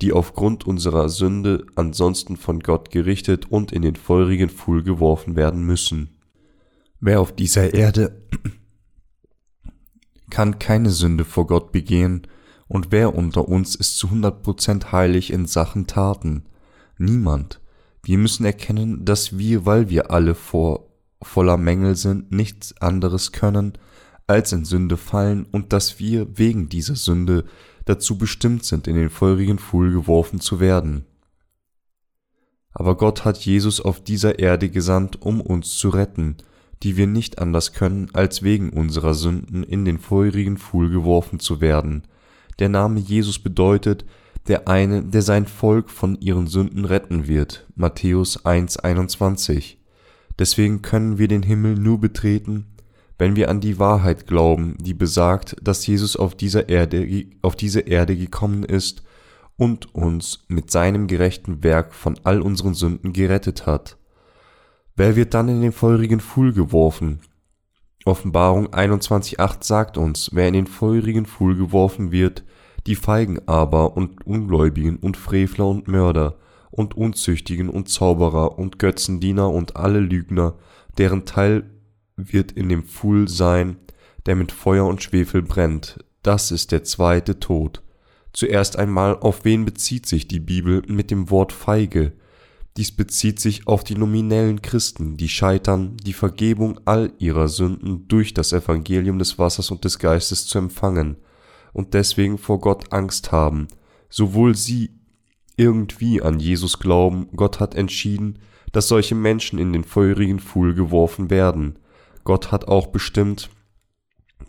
die 0.00 0.12
aufgrund 0.12 0.66
unserer 0.66 1.08
Sünde 1.08 1.66
ansonsten 1.76 2.36
von 2.36 2.60
Gott 2.60 2.90
gerichtet 2.90 3.50
und 3.50 3.70
in 3.70 3.82
den 3.82 3.96
feurigen 3.96 4.48
Pfuhl 4.50 4.82
geworfen 4.82 5.36
werden 5.36 5.64
müssen. 5.64 6.10
Wer 7.00 7.20
auf 7.20 7.34
dieser 7.34 7.74
Erde 7.74 8.22
kann 10.30 10.58
keine 10.58 10.90
Sünde 10.90 11.24
vor 11.24 11.46
Gott 11.46 11.72
begehen, 11.72 12.26
und 12.72 12.90
wer 12.90 13.14
unter 13.14 13.48
uns 13.48 13.74
ist 13.74 13.98
zu 13.98 14.06
100% 14.06 14.92
heilig 14.92 15.30
in 15.30 15.44
Sachen 15.44 15.86
Taten? 15.86 16.44
Niemand. 16.96 17.61
Wir 18.04 18.18
müssen 18.18 18.44
erkennen, 18.44 19.04
dass 19.04 19.38
wir, 19.38 19.64
weil 19.64 19.88
wir 19.88 20.10
alle 20.10 20.34
vor 20.34 20.88
voller 21.22 21.56
Mängel 21.56 21.94
sind, 21.94 22.32
nichts 22.32 22.76
anderes 22.80 23.32
können, 23.32 23.74
als 24.26 24.52
in 24.52 24.64
Sünde 24.64 24.96
fallen 24.96 25.46
und 25.50 25.72
dass 25.72 25.98
wir 25.98 26.38
wegen 26.38 26.68
dieser 26.68 26.96
Sünde 26.96 27.44
dazu 27.84 28.18
bestimmt 28.18 28.64
sind, 28.64 28.86
in 28.86 28.96
den 28.96 29.10
feurigen 29.10 29.58
Pfuhl 29.58 29.92
geworfen 29.92 30.40
zu 30.40 30.60
werden. 30.60 31.04
Aber 32.72 32.96
Gott 32.96 33.24
hat 33.24 33.38
Jesus 33.38 33.80
auf 33.80 34.02
dieser 34.02 34.38
Erde 34.38 34.68
gesandt, 34.70 35.20
um 35.20 35.40
uns 35.40 35.76
zu 35.76 35.90
retten, 35.90 36.36
die 36.82 36.96
wir 36.96 37.06
nicht 37.06 37.38
anders 37.38 37.72
können, 37.72 38.08
als 38.12 38.42
wegen 38.42 38.70
unserer 38.70 39.14
Sünden 39.14 39.62
in 39.62 39.84
den 39.84 39.98
feurigen 39.98 40.56
Pfuhl 40.56 40.90
geworfen 40.90 41.38
zu 41.38 41.60
werden. 41.60 42.02
Der 42.58 42.68
Name 42.68 42.98
Jesus 43.00 43.38
bedeutet, 43.38 44.04
der 44.48 44.68
eine, 44.68 45.02
der 45.02 45.22
sein 45.22 45.46
Volk 45.46 45.90
von 45.90 46.20
ihren 46.20 46.46
Sünden 46.46 46.84
retten 46.84 47.28
wird. 47.28 47.66
Matthäus 47.74 48.44
1,21. 48.44 49.76
Deswegen 50.38 50.82
können 50.82 51.18
wir 51.18 51.28
den 51.28 51.42
Himmel 51.42 51.74
nur 51.76 52.00
betreten, 52.00 52.66
wenn 53.18 53.36
wir 53.36 53.50
an 53.50 53.60
die 53.60 53.78
Wahrheit 53.78 54.26
glauben, 54.26 54.76
die 54.80 54.94
besagt, 54.94 55.56
dass 55.62 55.86
Jesus 55.86 56.16
auf 56.16 56.34
dieser 56.34 56.68
Erde, 56.68 57.26
auf 57.42 57.54
diese 57.54 57.80
Erde 57.80 58.16
gekommen 58.16 58.64
ist 58.64 59.04
und 59.56 59.94
uns 59.94 60.44
mit 60.48 60.70
seinem 60.70 61.06
gerechten 61.06 61.62
Werk 61.62 61.94
von 61.94 62.18
all 62.24 62.40
unseren 62.40 62.74
Sünden 62.74 63.12
gerettet 63.12 63.66
hat. 63.66 63.96
Wer 64.96 65.14
wird 65.14 65.34
dann 65.34 65.48
in 65.48 65.60
den 65.60 65.72
feurigen 65.72 66.20
Pfuhl 66.20 66.52
geworfen? 66.52 67.20
Offenbarung 68.04 68.68
21.8 68.68 69.64
sagt 69.64 69.96
uns, 69.96 70.30
wer 70.32 70.48
in 70.48 70.54
den 70.54 70.66
feurigen 70.66 71.26
Pfuhl 71.26 71.54
geworfen 71.54 72.10
wird, 72.10 72.42
die 72.86 72.96
Feigen 72.96 73.40
aber 73.46 73.96
und 73.96 74.26
Ungläubigen 74.26 74.96
und 74.96 75.16
Frevler 75.16 75.66
und 75.66 75.88
Mörder 75.88 76.36
und 76.70 76.96
Unzüchtigen 76.96 77.68
und 77.68 77.88
Zauberer 77.88 78.58
und 78.58 78.78
Götzendiener 78.78 79.50
und 79.50 79.76
alle 79.76 80.00
Lügner, 80.00 80.56
deren 80.98 81.24
Teil 81.24 81.70
wird 82.16 82.52
in 82.52 82.68
dem 82.68 82.84
Pfuhl 82.84 83.28
sein, 83.28 83.76
der 84.26 84.36
mit 84.36 84.52
Feuer 84.52 84.86
und 84.86 85.02
Schwefel 85.02 85.42
brennt. 85.42 86.04
Das 86.22 86.50
ist 86.50 86.72
der 86.72 86.84
zweite 86.84 87.40
Tod. 87.40 87.82
Zuerst 88.32 88.78
einmal, 88.78 89.16
auf 89.18 89.44
wen 89.44 89.64
bezieht 89.64 90.06
sich 90.06 90.26
die 90.26 90.40
Bibel 90.40 90.82
mit 90.86 91.10
dem 91.10 91.30
Wort 91.30 91.52
Feige? 91.52 92.12
Dies 92.78 92.90
bezieht 92.90 93.38
sich 93.38 93.66
auf 93.66 93.84
die 93.84 93.96
nominellen 93.96 94.62
Christen, 94.62 95.18
die 95.18 95.28
scheitern, 95.28 95.98
die 95.98 96.14
Vergebung 96.14 96.80
all 96.86 97.12
ihrer 97.18 97.48
Sünden 97.48 98.08
durch 98.08 98.32
das 98.32 98.54
Evangelium 98.54 99.18
des 99.18 99.38
Wassers 99.38 99.70
und 99.70 99.84
des 99.84 99.98
Geistes 99.98 100.46
zu 100.46 100.56
empfangen 100.56 101.16
und 101.72 101.94
deswegen 101.94 102.38
vor 102.38 102.60
Gott 102.60 102.92
Angst 102.92 103.32
haben, 103.32 103.68
sowohl 104.08 104.54
sie 104.54 104.90
irgendwie 105.56 106.22
an 106.22 106.38
Jesus 106.40 106.78
glauben, 106.78 107.28
Gott 107.34 107.60
hat 107.60 107.74
entschieden, 107.74 108.38
dass 108.72 108.88
solche 108.88 109.14
Menschen 109.14 109.58
in 109.58 109.72
den 109.72 109.84
feurigen 109.84 110.38
Pfuhl 110.38 110.74
geworfen 110.74 111.30
werden. 111.30 111.78
Gott 112.24 112.50
hat 112.50 112.68
auch 112.68 112.88
bestimmt, 112.88 113.50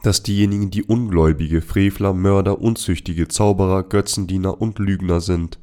dass 0.02 0.24
diejenigen, 0.24 0.70
die 0.70 0.84
Ungläubige, 0.84 1.62
Frevler, 1.62 2.14
Mörder, 2.14 2.60
Unzüchtige, 2.60 3.28
Zauberer, 3.28 3.84
Götzendiener 3.84 4.62
und 4.62 4.80
Lügner 4.80 5.22
sind, 5.22 5.60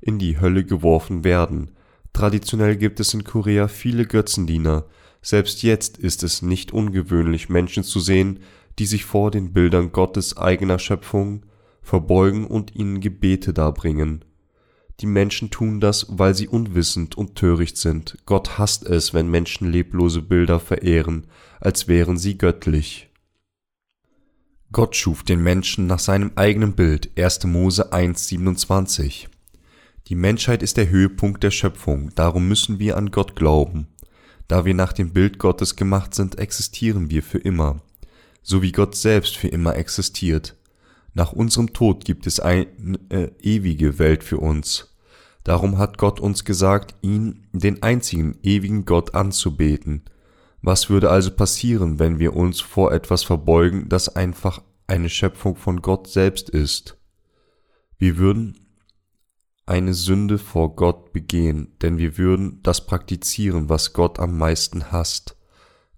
in 0.00 0.18
die 0.18 0.40
Hölle 0.40 0.64
geworfen 0.64 1.24
werden. 1.24 1.72
Traditionell 2.12 2.76
gibt 2.76 3.00
es 3.00 3.14
in 3.14 3.24
Korea 3.24 3.68
viele 3.68 4.06
Götzendiener. 4.06 4.84
Selbst 5.22 5.62
jetzt 5.62 5.98
ist 5.98 6.22
es 6.22 6.42
nicht 6.42 6.72
ungewöhnlich, 6.72 7.48
Menschen 7.48 7.84
zu 7.84 8.00
sehen, 8.00 8.40
die 8.78 8.86
sich 8.86 9.04
vor 9.04 9.30
den 9.30 9.52
Bildern 9.52 9.92
Gottes 9.92 10.36
eigener 10.36 10.78
Schöpfung 10.78 11.44
verbeugen 11.82 12.46
und 12.46 12.74
ihnen 12.74 13.00
Gebete 13.00 13.52
darbringen. 13.52 14.24
Die 15.00 15.06
Menschen 15.06 15.50
tun 15.50 15.80
das, 15.80 16.06
weil 16.10 16.34
sie 16.34 16.48
unwissend 16.48 17.16
und 17.16 17.34
töricht 17.34 17.76
sind. 17.76 18.18
Gott 18.24 18.58
hasst 18.58 18.86
es, 18.86 19.12
wenn 19.12 19.28
Menschen 19.28 19.70
leblose 19.70 20.22
Bilder 20.22 20.60
verehren, 20.60 21.26
als 21.60 21.88
wären 21.88 22.16
sie 22.16 22.38
göttlich. 22.38 23.10
Gott 24.70 24.96
schuf 24.96 25.22
den 25.22 25.42
Menschen 25.42 25.86
nach 25.86 25.98
seinem 25.98 26.32
eigenen 26.36 26.72
Bild, 26.74 27.10
1. 27.18 27.44
Mose 27.44 27.92
1,27. 27.92 29.26
Die 30.06 30.14
Menschheit 30.14 30.62
ist 30.62 30.76
der 30.76 30.88
Höhepunkt 30.88 31.42
der 31.42 31.50
Schöpfung, 31.50 32.14
darum 32.14 32.48
müssen 32.48 32.78
wir 32.78 32.96
an 32.96 33.10
Gott 33.10 33.36
glauben. 33.36 33.88
Da 34.48 34.64
wir 34.64 34.74
nach 34.74 34.92
dem 34.92 35.12
Bild 35.12 35.38
Gottes 35.38 35.76
gemacht 35.76 36.14
sind, 36.14 36.38
existieren 36.38 37.10
wir 37.10 37.22
für 37.22 37.38
immer 37.38 37.82
so 38.42 38.62
wie 38.62 38.72
Gott 38.72 38.94
selbst 38.94 39.36
für 39.36 39.48
immer 39.48 39.76
existiert. 39.76 40.56
Nach 41.14 41.32
unserem 41.32 41.72
Tod 41.72 42.04
gibt 42.04 42.26
es 42.26 42.40
eine 42.40 42.66
äh, 43.10 43.30
ewige 43.40 43.98
Welt 43.98 44.24
für 44.24 44.38
uns. 44.38 44.94
Darum 45.44 45.78
hat 45.78 45.98
Gott 45.98 46.20
uns 46.20 46.44
gesagt, 46.44 46.94
ihn, 47.02 47.46
den 47.52 47.82
einzigen 47.82 48.38
ewigen 48.42 48.84
Gott 48.84 49.14
anzubeten. 49.14 50.04
Was 50.62 50.88
würde 50.88 51.10
also 51.10 51.32
passieren, 51.32 51.98
wenn 51.98 52.18
wir 52.18 52.36
uns 52.36 52.60
vor 52.60 52.92
etwas 52.92 53.24
verbeugen, 53.24 53.88
das 53.88 54.08
einfach 54.08 54.62
eine 54.86 55.08
Schöpfung 55.08 55.56
von 55.56 55.82
Gott 55.82 56.08
selbst 56.08 56.48
ist? 56.48 56.96
Wir 57.98 58.16
würden 58.16 58.58
eine 59.66 59.94
Sünde 59.94 60.38
vor 60.38 60.76
Gott 60.76 61.12
begehen, 61.12 61.76
denn 61.82 61.98
wir 61.98 62.18
würden 62.18 62.60
das 62.62 62.86
praktizieren, 62.86 63.68
was 63.68 63.92
Gott 63.92 64.18
am 64.18 64.38
meisten 64.38 64.92
hasst. 64.92 65.36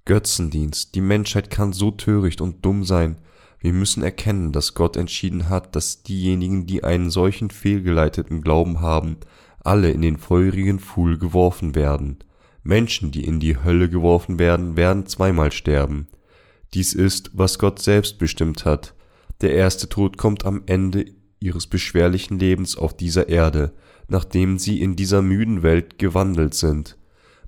Götzendienst. 0.05 0.95
Die 0.95 1.01
Menschheit 1.01 1.51
kann 1.51 1.73
so 1.73 1.91
töricht 1.91 2.41
und 2.41 2.65
dumm 2.65 2.85
sein. 2.85 3.17
Wir 3.59 3.73
müssen 3.73 4.03
erkennen, 4.03 4.53
dass 4.53 4.75
Gott 4.75 4.97
entschieden 4.97 5.49
hat, 5.49 5.75
dass 5.75 6.03
diejenigen, 6.03 6.67
die 6.67 6.85
einen 6.85 7.11
solchen 7.11 7.51
fehlgeleiteten 7.51 8.43
Glauben 8.43 8.81
haben, 8.81 9.17
alle 9.61 9.91
in 9.91 10.03
den 10.03 10.19
feurigen 10.19 10.79
Pfuhl 10.79 11.17
geworfen 11.17 11.75
werden. 11.75 12.19
Menschen, 12.63 13.11
die 13.11 13.25
in 13.25 13.41
die 13.41 13.57
Hölle 13.63 13.89
geworfen 13.89 14.39
werden, 14.39 14.77
werden 14.77 15.07
zweimal 15.07 15.53
sterben. 15.53 16.09
Dies 16.75 16.93
ist, 16.93 17.31
was 17.33 17.59
Gott 17.59 17.81
selbst 17.81 18.19
bestimmt 18.19 18.65
hat. 18.65 18.95
Der 19.41 19.55
erste 19.55 19.89
Tod 19.89 20.19
kommt 20.19 20.45
am 20.45 20.63
Ende 20.67 21.07
ihres 21.41 21.67
beschwerlichen 21.67 22.39
Lebens 22.39 22.77
auf 22.77 22.97
dieser 22.97 23.29
Erde, 23.29 23.73
nachdem 24.09 24.59
sie 24.59 24.81
in 24.81 24.97
dieser 24.97 25.23
müden 25.23 25.63
Welt 25.63 25.99
gewandelt 25.99 26.55
sind. 26.55 26.97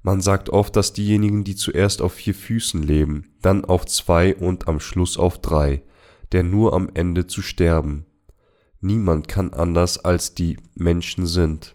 Man 0.06 0.20
sagt 0.20 0.50
oft, 0.50 0.76
dass 0.76 0.92
diejenigen, 0.92 1.42
die 1.42 1.56
zuerst 1.56 2.00
auf 2.00 2.12
vier 2.12 2.32
Füßen 2.32 2.80
leben, 2.80 3.34
dann 3.42 3.64
auf 3.64 3.86
zwei 3.86 4.36
und 4.36 4.68
am 4.68 4.78
Schluss 4.78 5.18
auf 5.18 5.40
drei, 5.40 5.82
der 6.30 6.44
nur 6.44 6.74
am 6.74 6.88
Ende 6.94 7.26
zu 7.26 7.42
sterben. 7.42 8.06
Niemand 8.80 9.26
kann 9.26 9.52
anders 9.52 9.98
als 9.98 10.32
die 10.32 10.58
Menschen 10.76 11.26
sind. 11.26 11.74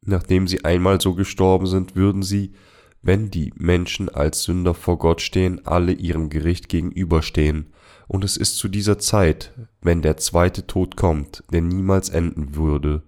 Nachdem 0.00 0.48
sie 0.48 0.64
einmal 0.64 1.02
so 1.02 1.14
gestorben 1.14 1.66
sind, 1.66 1.94
würden 1.96 2.22
sie, 2.22 2.54
wenn 3.02 3.30
die 3.30 3.52
Menschen 3.56 4.08
als 4.08 4.44
Sünder 4.44 4.72
vor 4.72 4.98
Gott 4.98 5.20
stehen, 5.20 5.66
alle 5.66 5.92
ihrem 5.92 6.30
Gericht 6.30 6.70
gegenüberstehen, 6.70 7.74
und 8.08 8.24
es 8.24 8.38
ist 8.38 8.56
zu 8.56 8.68
dieser 8.68 8.98
Zeit, 8.98 9.52
wenn 9.82 10.00
der 10.00 10.16
zweite 10.16 10.66
Tod 10.66 10.96
kommt, 10.96 11.44
der 11.52 11.60
niemals 11.60 12.08
enden 12.08 12.56
würde, 12.56 13.02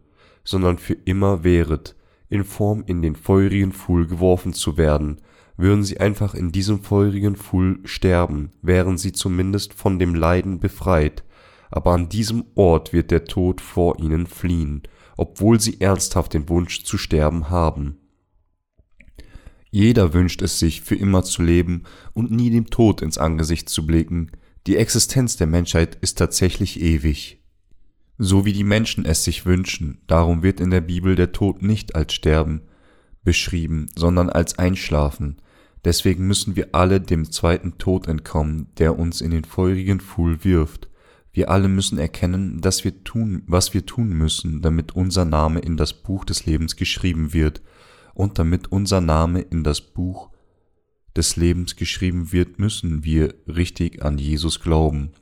sondern 0.44 0.76
für 0.76 0.96
immer 1.06 1.42
währet, 1.42 1.96
in 2.28 2.44
Form 2.44 2.85
in 2.87 3.02
den 3.02 3.16
feurigen 3.16 3.73
Pfuhl 3.73 4.06
geworfen 4.06 4.52
zu 4.52 4.76
werden, 4.76 5.20
würden 5.56 5.82
sie 5.82 5.99
einfach 5.99 6.35
in 6.35 6.52
diesem 6.52 6.82
feurigen 6.82 7.37
Pfuhl 7.37 7.80
sterben, 7.85 8.52
wären 8.62 8.97
sie 8.97 9.12
zumindest 9.12 9.75
von 9.75 9.99
dem 9.99 10.14
Leiden 10.14 10.61
befreit, 10.61 11.25
aber 11.70 11.92
an 11.92 12.08
diesem 12.08 12.44
Ort 12.54 12.92
wird 12.92 13.11
der 13.11 13.25
Tod 13.25 13.61
vor 13.61 13.99
ihnen 13.99 14.26
fliehen, 14.26 14.82
obwohl 15.16 15.61
sie 15.61 15.80
ernsthaft 15.80 16.35
den 16.35 16.49
Wunsch 16.49 16.85
zu 16.85 16.97
sterben 16.97 17.50
haben. 17.50 17.99
Jeder 19.70 20.14
wünscht 20.14 20.40
es 20.42 20.58
sich, 20.58 20.80
für 20.80 20.94
immer 20.94 21.25
zu 21.25 21.42
leben 21.42 21.82
und 22.14 22.30
nie 22.30 22.50
dem 22.50 22.70
Tod 22.70 23.02
ins 23.02 23.18
Angesicht 23.18 23.68
zu 23.68 23.87
blicken. 23.87 24.30
Die 24.66 24.76
Existenz 24.76 25.37
der 25.37 25.47
Menschheit 25.47 25.99
ist 26.00 26.16
tatsächlich 26.16 26.80
ewig 26.80 27.38
so 28.18 28.44
wie 28.44 28.52
die 28.52 28.64
Menschen 28.64 29.04
es 29.04 29.25
sich 29.25 29.46
wünschen. 29.46 30.02
Darum 30.08 30.42
wird 30.42 30.60
in 30.60 30.70
der 30.70 30.80
Bibel 30.80 31.14
der 31.14 31.32
Tod 31.32 31.62
nicht 31.62 31.94
als 31.94 32.12
Sterben 32.12 32.62
beschrieben, 33.22 33.87
sondern 33.94 34.28
als 34.28 34.58
Einschlafen. 34.58 35.37
Deswegen 35.84 36.26
müssen 36.26 36.56
wir 36.56 36.68
alle 36.72 37.00
dem 37.00 37.30
zweiten 37.30 37.78
Tod 37.78 38.08
entkommen, 38.08 38.66
der 38.78 38.98
uns 38.98 39.20
in 39.20 39.30
den 39.30 39.44
feurigen 39.44 40.00
Pfuhl 40.00 40.44
wirft. 40.44 40.90
Wir 41.32 41.50
alle 41.50 41.68
müssen 41.68 41.98
erkennen, 41.98 42.60
dass 42.60 42.82
wir 42.82 43.04
tun, 43.04 43.42
was 43.46 43.72
wir 43.72 43.87
tun 43.87 44.08
müssen, 44.08 44.60
damit 44.60 44.96
unser 44.96 45.25
Name 45.25 45.60
in 45.60 45.76
das 45.76 45.92
Buch 45.92 46.25
des 46.25 46.46
Lebens 46.46 46.75
geschrieben 46.75 47.32
wird, 47.32 47.62
und 48.14 48.40
damit 48.40 48.72
unser 48.72 49.00
Name 49.00 49.42
in 49.42 49.62
das 49.62 49.80
Buch 49.80 50.30
des 51.16 51.37
Lebens 51.37 51.76
geschrieben 51.76 52.32
wird, 52.32 52.58
müssen 52.58 53.04
wir 53.04 53.32
richtig 53.46 54.04
an 54.04 54.18
Jesus 54.18 54.58
glauben. 54.58 55.12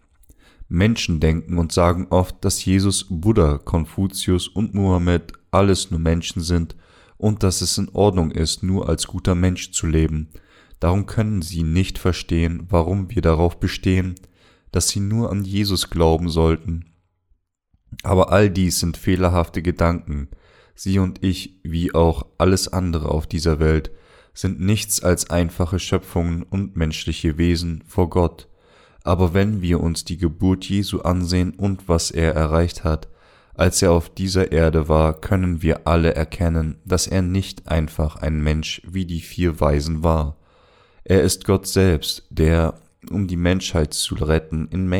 Menschen 0.68 1.20
denken 1.20 1.58
und 1.58 1.72
sagen 1.72 2.08
oft, 2.10 2.44
dass 2.44 2.64
Jesus, 2.64 3.06
Buddha, 3.08 3.58
Konfuzius 3.58 4.48
und 4.48 4.74
Mohammed 4.74 5.32
alles 5.50 5.90
nur 5.90 6.00
Menschen 6.00 6.42
sind 6.42 6.76
und 7.16 7.42
dass 7.42 7.60
es 7.60 7.78
in 7.78 7.88
Ordnung 7.90 8.30
ist, 8.30 8.62
nur 8.62 8.88
als 8.88 9.06
guter 9.06 9.34
Mensch 9.34 9.70
zu 9.72 9.86
leben. 9.86 10.28
Darum 10.80 11.06
können 11.06 11.40
sie 11.40 11.62
nicht 11.62 11.98
verstehen, 11.98 12.66
warum 12.68 13.10
wir 13.10 13.22
darauf 13.22 13.58
bestehen, 13.58 14.14
dass 14.72 14.88
sie 14.88 15.00
nur 15.00 15.30
an 15.30 15.44
Jesus 15.44 15.88
glauben 15.88 16.28
sollten. 16.28 16.84
Aber 18.02 18.32
all 18.32 18.50
dies 18.50 18.80
sind 18.80 18.96
fehlerhafte 18.96 19.62
Gedanken. 19.62 20.28
Sie 20.74 20.98
und 20.98 21.22
ich, 21.24 21.60
wie 21.62 21.94
auch 21.94 22.26
alles 22.36 22.68
andere 22.68 23.08
auf 23.08 23.26
dieser 23.26 23.58
Welt, 23.58 23.90
sind 24.34 24.60
nichts 24.60 25.02
als 25.02 25.30
einfache 25.30 25.78
Schöpfungen 25.78 26.42
und 26.42 26.76
menschliche 26.76 27.38
Wesen 27.38 27.82
vor 27.86 28.10
Gott. 28.10 28.48
Aber 29.06 29.34
wenn 29.34 29.62
wir 29.62 29.78
uns 29.80 30.04
die 30.04 30.16
Geburt 30.16 30.64
Jesu 30.64 30.98
ansehen 30.98 31.54
und 31.54 31.88
was 31.88 32.10
er 32.10 32.34
erreicht 32.34 32.82
hat, 32.82 33.06
als 33.54 33.80
er 33.80 33.92
auf 33.92 34.12
dieser 34.12 34.50
Erde 34.50 34.88
war, 34.88 35.20
können 35.20 35.62
wir 35.62 35.86
alle 35.86 36.16
erkennen, 36.16 36.78
dass 36.84 37.06
er 37.06 37.22
nicht 37.22 37.68
einfach 37.68 38.16
ein 38.16 38.42
Mensch 38.42 38.82
wie 38.84 39.06
die 39.06 39.20
vier 39.20 39.60
Weisen 39.60 40.02
war. 40.02 40.36
Er 41.04 41.22
ist 41.22 41.44
Gott 41.44 41.68
selbst, 41.68 42.26
der, 42.30 42.80
um 43.08 43.28
die 43.28 43.36
Menschheit 43.36 43.94
zu 43.94 44.16
retten, 44.16 44.66
in 44.72 44.92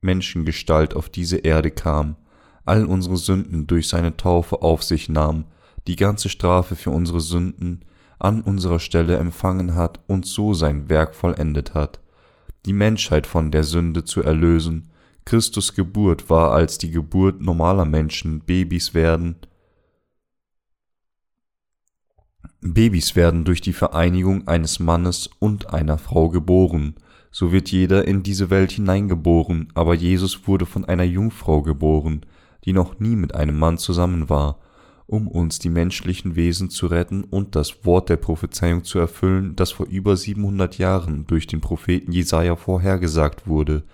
Menschengestalt 0.00 0.96
auf 0.96 1.10
diese 1.10 1.36
Erde 1.36 1.70
kam, 1.70 2.16
all 2.64 2.86
unsere 2.86 3.18
Sünden 3.18 3.66
durch 3.66 3.88
seine 3.88 4.16
Taufe 4.16 4.62
auf 4.62 4.82
sich 4.82 5.10
nahm, 5.10 5.44
die 5.86 5.96
ganze 5.96 6.30
Strafe 6.30 6.74
für 6.74 6.90
unsere 6.90 7.20
Sünden 7.20 7.84
an 8.18 8.40
unserer 8.40 8.80
Stelle 8.80 9.18
empfangen 9.18 9.74
hat 9.74 10.00
und 10.06 10.24
so 10.24 10.54
sein 10.54 10.88
Werk 10.88 11.14
vollendet 11.14 11.74
hat, 11.74 12.00
die 12.66 12.72
Menschheit 12.72 13.26
von 13.26 13.50
der 13.50 13.64
Sünde 13.64 14.04
zu 14.04 14.22
erlösen 14.22 14.90
Christus 15.24 15.74
Geburt 15.74 16.30
war 16.30 16.52
als 16.52 16.78
die 16.78 16.90
Geburt 16.90 17.40
normaler 17.40 17.84
Menschen, 17.84 18.40
Babys 18.40 18.94
werden 18.94 19.36
Babys 22.60 23.16
werden 23.16 23.44
durch 23.44 23.60
die 23.60 23.72
Vereinigung 23.72 24.46
eines 24.48 24.80
Mannes 24.80 25.28
und 25.38 25.72
einer 25.72 25.98
Frau 25.98 26.30
geboren. 26.30 26.94
So 27.30 27.52
wird 27.52 27.70
jeder 27.70 28.06
in 28.06 28.22
diese 28.22 28.50
Welt 28.50 28.72
hineingeboren, 28.72 29.68
aber 29.74 29.94
Jesus 29.94 30.46
wurde 30.48 30.66
von 30.66 30.84
einer 30.84 31.04
Jungfrau 31.04 31.62
geboren, 31.62 32.24
die 32.64 32.72
noch 32.72 32.98
nie 32.98 33.14
mit 33.14 33.34
einem 33.34 33.58
Mann 33.58 33.78
zusammen 33.78 34.28
war, 34.28 34.58
um 35.06 35.28
uns 35.28 35.58
die 35.58 35.68
menschlichen 35.68 36.36
Wesen 36.36 36.70
zu 36.70 36.86
retten 36.86 37.24
und 37.24 37.54
das 37.54 37.84
Wort 37.84 38.08
der 38.08 38.16
Prophezeiung 38.16 38.84
zu 38.84 38.98
erfüllen, 38.98 39.54
das 39.56 39.72
vor 39.72 39.86
über 39.86 40.16
700 40.16 40.78
Jahren 40.78 41.26
durch 41.26 41.46
den 41.46 41.60
Propheten 41.60 42.12
Jesaja 42.12 42.56
vorhergesagt 42.56 43.46
wurde 43.46 43.84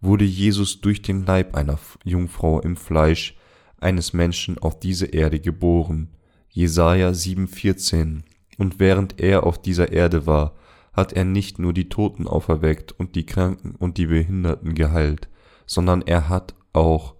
wurde 0.00 0.24
Jesus 0.24 0.80
durch 0.80 1.02
den 1.02 1.24
Leib 1.26 1.54
einer 1.54 1.78
Jungfrau 2.04 2.60
im 2.60 2.76
Fleisch 2.76 3.36
eines 3.80 4.12
Menschen 4.12 4.58
auf 4.58 4.78
diese 4.78 5.06
Erde 5.06 5.40
geboren. 5.40 6.08
Jesaja 6.48 7.10
7,14. 7.10 8.22
Und 8.58 8.80
während 8.80 9.20
er 9.20 9.44
auf 9.44 9.60
dieser 9.60 9.92
Erde 9.92 10.26
war, 10.26 10.54
hat 10.92 11.12
er 11.12 11.24
nicht 11.24 11.58
nur 11.58 11.72
die 11.72 11.88
Toten 11.88 12.26
auferweckt 12.26 12.92
und 12.92 13.14
die 13.14 13.24
Kranken 13.24 13.74
und 13.76 13.96
die 13.96 14.06
Behinderten 14.06 14.74
geheilt, 14.74 15.28
sondern 15.66 16.02
er 16.02 16.28
hat 16.28 16.54
auch 16.72 17.14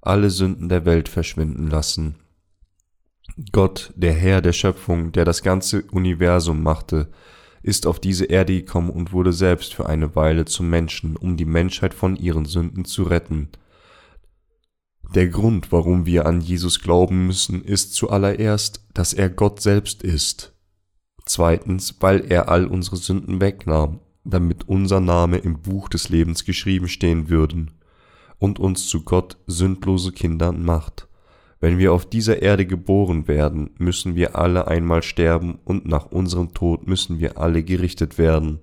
alle 0.00 0.30
Sünden 0.30 0.68
der 0.68 0.84
Welt 0.84 1.08
verschwinden 1.08 1.68
lassen. 1.68 2.16
Gott, 3.50 3.92
der 3.96 4.12
Herr 4.12 4.42
der 4.42 4.52
Schöpfung, 4.52 5.12
der 5.12 5.24
das 5.24 5.42
ganze 5.42 5.82
Universum 5.90 6.62
machte, 6.62 7.10
ist 7.62 7.86
auf 7.86 8.00
diese 8.00 8.24
Erde 8.26 8.54
gekommen 8.54 8.90
und 8.90 9.12
wurde 9.12 9.32
selbst 9.32 9.74
für 9.74 9.86
eine 9.86 10.14
Weile 10.16 10.44
zum 10.44 10.68
Menschen, 10.68 11.16
um 11.16 11.36
die 11.36 11.44
Menschheit 11.44 11.94
von 11.94 12.16
ihren 12.16 12.44
Sünden 12.44 12.84
zu 12.84 13.04
retten. 13.04 13.48
Der 15.14 15.28
Grund, 15.28 15.72
warum 15.72 16.06
wir 16.06 16.26
an 16.26 16.40
Jesus 16.40 16.80
glauben 16.80 17.26
müssen, 17.26 17.62
ist 17.62 17.94
zuallererst, 17.94 18.84
dass 18.94 19.12
er 19.12 19.28
Gott 19.28 19.60
selbst 19.60 20.02
ist. 20.02 20.54
Zweitens, 21.24 21.96
weil 22.00 22.24
er 22.30 22.48
all 22.48 22.66
unsere 22.66 22.96
Sünden 22.96 23.40
wegnahm, 23.40 24.00
damit 24.24 24.68
unser 24.68 25.00
Name 25.00 25.38
im 25.38 25.60
Buch 25.60 25.88
des 25.88 26.08
Lebens 26.08 26.44
geschrieben 26.44 26.88
stehen 26.88 27.28
würden 27.28 27.72
und 28.38 28.58
uns 28.58 28.86
zu 28.86 29.02
Gott 29.02 29.36
sündlose 29.46 30.12
Kindern 30.12 30.64
macht. 30.64 31.08
Wenn 31.62 31.78
wir 31.78 31.92
auf 31.92 32.04
dieser 32.04 32.42
Erde 32.42 32.66
geboren 32.66 33.28
werden, 33.28 33.70
müssen 33.78 34.16
wir 34.16 34.36
alle 34.36 34.66
einmal 34.66 35.00
sterben 35.04 35.60
und 35.64 35.86
nach 35.86 36.06
unserem 36.06 36.52
Tod 36.54 36.88
müssen 36.88 37.20
wir 37.20 37.38
alle 37.38 37.62
gerichtet 37.62 38.18
werden. 38.18 38.58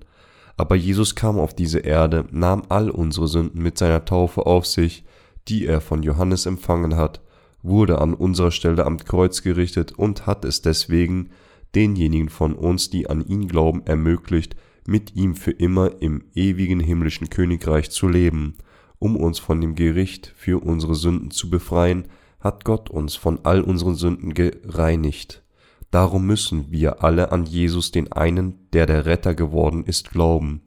Aber 0.57 0.75
Jesus 0.75 1.15
kam 1.15 1.39
auf 1.39 1.55
diese 1.55 1.79
Erde, 1.79 2.25
nahm 2.31 2.63
all 2.67 2.89
unsere 2.89 3.29
Sünden 3.29 3.63
mit 3.63 3.77
seiner 3.77 4.03
Taufe 4.03 4.45
auf 4.45 4.65
sich, 4.65 5.05
die 5.47 5.65
er 5.65 5.79
von 5.79 6.03
Johannes 6.03 6.45
empfangen 6.45 6.97
hat, 6.97 7.21
wurde 7.63 8.01
an 8.01 8.13
unserer 8.13 8.51
Stelle 8.51 8.85
am 8.85 8.97
Kreuz 8.97 9.43
gerichtet 9.43 9.93
und 9.93 10.27
hat 10.27 10.43
es 10.43 10.61
deswegen 10.61 11.29
denjenigen 11.75 12.27
von 12.27 12.53
uns, 12.53 12.89
die 12.89 13.09
an 13.09 13.25
ihn 13.25 13.47
glauben, 13.47 13.81
ermöglicht, 13.85 14.57
mit 14.85 15.15
ihm 15.15 15.35
für 15.35 15.51
immer 15.51 16.01
im 16.01 16.25
ewigen 16.35 16.81
himmlischen 16.81 17.29
Königreich 17.29 17.91
zu 17.91 18.09
leben, 18.09 18.55
um 18.97 19.15
uns 19.15 19.39
von 19.39 19.61
dem 19.61 19.75
Gericht 19.75 20.33
für 20.35 20.61
unsere 20.61 20.95
Sünden 20.95 21.31
zu 21.31 21.49
befreien, 21.49 22.09
hat 22.39 22.65
Gott 22.65 22.89
uns 22.89 23.15
von 23.15 23.39
all 23.43 23.61
unseren 23.61 23.95
Sünden 23.95 24.33
gereinigt. 24.33 25.43
Darum 25.91 26.25
müssen 26.25 26.71
wir 26.71 27.03
alle 27.03 27.31
an 27.31 27.45
Jesus, 27.45 27.91
den 27.91 28.11
einen, 28.11 28.69
der 28.73 28.85
der 28.85 29.05
Retter 29.05 29.33
geworden 29.33 29.83
ist, 29.85 30.11
glauben. 30.11 30.61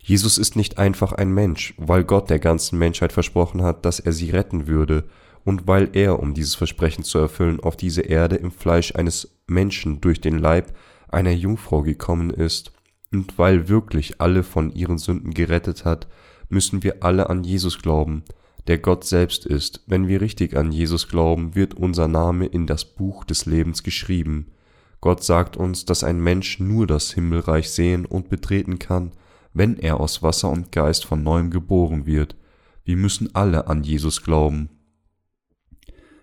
Jesus 0.00 0.38
ist 0.38 0.56
nicht 0.56 0.78
einfach 0.78 1.12
ein 1.12 1.32
Mensch, 1.32 1.74
weil 1.78 2.04
Gott 2.04 2.30
der 2.30 2.38
ganzen 2.38 2.78
Menschheit 2.78 3.12
versprochen 3.12 3.62
hat, 3.62 3.84
dass 3.84 4.00
er 4.00 4.12
sie 4.12 4.30
retten 4.30 4.66
würde, 4.66 5.04
und 5.44 5.66
weil 5.66 5.90
er, 5.92 6.20
um 6.20 6.34
dieses 6.34 6.54
Versprechen 6.54 7.04
zu 7.04 7.18
erfüllen, 7.18 7.60
auf 7.60 7.76
diese 7.76 8.00
Erde 8.00 8.36
im 8.36 8.50
Fleisch 8.50 8.94
eines 8.94 9.36
Menschen 9.46 10.00
durch 10.00 10.20
den 10.20 10.38
Leib 10.38 10.74
einer 11.08 11.32
Jungfrau 11.32 11.82
gekommen 11.82 12.30
ist, 12.30 12.72
und 13.12 13.38
weil 13.38 13.68
wirklich 13.68 14.20
alle 14.20 14.42
von 14.42 14.70
ihren 14.74 14.98
Sünden 14.98 15.32
gerettet 15.32 15.84
hat, 15.84 16.08
müssen 16.48 16.82
wir 16.82 17.02
alle 17.02 17.30
an 17.30 17.44
Jesus 17.44 17.80
glauben, 17.80 18.24
der 18.66 18.78
Gott 18.78 19.04
selbst 19.04 19.46
ist. 19.46 19.82
Wenn 19.86 20.08
wir 20.08 20.20
richtig 20.20 20.56
an 20.56 20.72
Jesus 20.72 21.08
glauben, 21.08 21.54
wird 21.54 21.74
unser 21.74 22.08
Name 22.08 22.46
in 22.46 22.66
das 22.66 22.84
Buch 22.84 23.24
des 23.24 23.46
Lebens 23.46 23.82
geschrieben. 23.82 24.52
Gott 25.00 25.22
sagt 25.22 25.56
uns, 25.56 25.84
dass 25.84 26.02
ein 26.02 26.20
Mensch 26.20 26.60
nur 26.60 26.86
das 26.86 27.12
Himmelreich 27.12 27.70
sehen 27.70 28.06
und 28.06 28.30
betreten 28.30 28.78
kann, 28.78 29.12
wenn 29.52 29.76
er 29.76 30.00
aus 30.00 30.22
Wasser 30.22 30.50
und 30.50 30.72
Geist 30.72 31.04
von 31.04 31.22
neuem 31.22 31.50
geboren 31.50 32.06
wird. 32.06 32.36
Wir 32.84 32.96
müssen 32.96 33.34
alle 33.34 33.66
an 33.66 33.82
Jesus 33.82 34.22
glauben. 34.22 34.70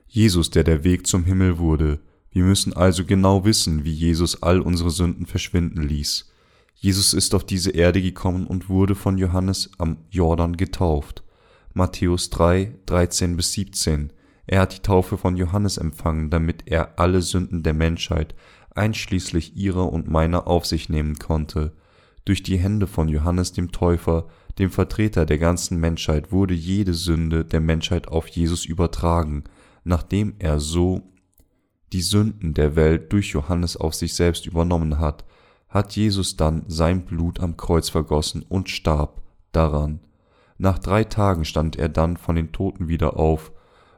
Jesus, 0.07 0.49
der 0.49 0.63
der 0.63 0.83
Weg 0.83 1.07
zum 1.07 1.23
Himmel 1.23 1.57
wurde. 1.57 1.99
Wir 2.31 2.43
müssen 2.43 2.73
also 2.73 3.05
genau 3.05 3.45
wissen, 3.45 3.83
wie 3.83 3.93
Jesus 3.93 4.41
all 4.41 4.61
unsere 4.61 4.89
Sünden 4.89 5.25
verschwinden 5.25 5.83
ließ. 5.83 6.31
Jesus 6.75 7.13
ist 7.13 7.35
auf 7.35 7.45
diese 7.45 7.71
Erde 7.71 8.01
gekommen 8.01 8.47
und 8.47 8.67
wurde 8.67 8.95
von 8.95 9.17
Johannes 9.17 9.69
am 9.77 9.97
Jordan 10.09 10.57
getauft. 10.57 11.23
Matthäus 11.73 12.29
3, 12.29 12.75
13 12.85 13.37
bis 13.37 13.53
17. 13.53 14.11
Er 14.45 14.61
hat 14.61 14.75
die 14.75 14.81
Taufe 14.81 15.17
von 15.17 15.37
Johannes 15.37 15.77
empfangen, 15.77 16.29
damit 16.29 16.63
er 16.65 16.99
alle 16.99 17.21
Sünden 17.21 17.63
der 17.63 17.73
Menschheit, 17.73 18.35
einschließlich 18.75 19.55
ihrer 19.55 19.91
und 19.91 20.09
meiner, 20.09 20.47
auf 20.47 20.65
sich 20.65 20.89
nehmen 20.89 21.17
konnte. 21.17 21.73
Durch 22.25 22.43
die 22.43 22.57
Hände 22.57 22.87
von 22.87 23.07
Johannes 23.07 23.53
dem 23.53 23.71
Täufer, 23.71 24.27
dem 24.59 24.69
Vertreter 24.69 25.25
der 25.25 25.37
ganzen 25.37 25.79
Menschheit, 25.79 26.31
wurde 26.31 26.53
jede 26.53 26.93
Sünde 26.93 27.45
der 27.45 27.61
Menschheit 27.61 28.07
auf 28.07 28.27
Jesus 28.27 28.65
übertragen, 28.65 29.45
nachdem 29.83 30.35
er 30.39 30.59
so 30.59 31.01
die 31.93 32.01
Sünden 32.01 32.53
der 32.53 32.75
Welt 32.75 33.11
durch 33.11 33.29
Johannes 33.29 33.75
auf 33.77 33.95
sich 33.95 34.13
selbst 34.13 34.45
übernommen 34.45 34.99
hat, 34.99 35.25
hat 35.67 35.95
Jesus 35.95 36.35
dann 36.37 36.63
sein 36.67 37.05
Blut 37.05 37.39
am 37.39 37.57
Kreuz 37.57 37.89
vergossen 37.89 38.43
und 38.47 38.69
starb 38.69 39.21
daran. 39.51 40.01
Nach 40.61 40.77
drei 40.77 41.03
Tagen 41.05 41.43
stand 41.43 41.75
er 41.79 41.89
dann 41.89 42.17
von 42.17 42.35
den 42.35 42.51
Toten 42.51 42.87
wieder 42.87 43.17
auf. 43.17 43.51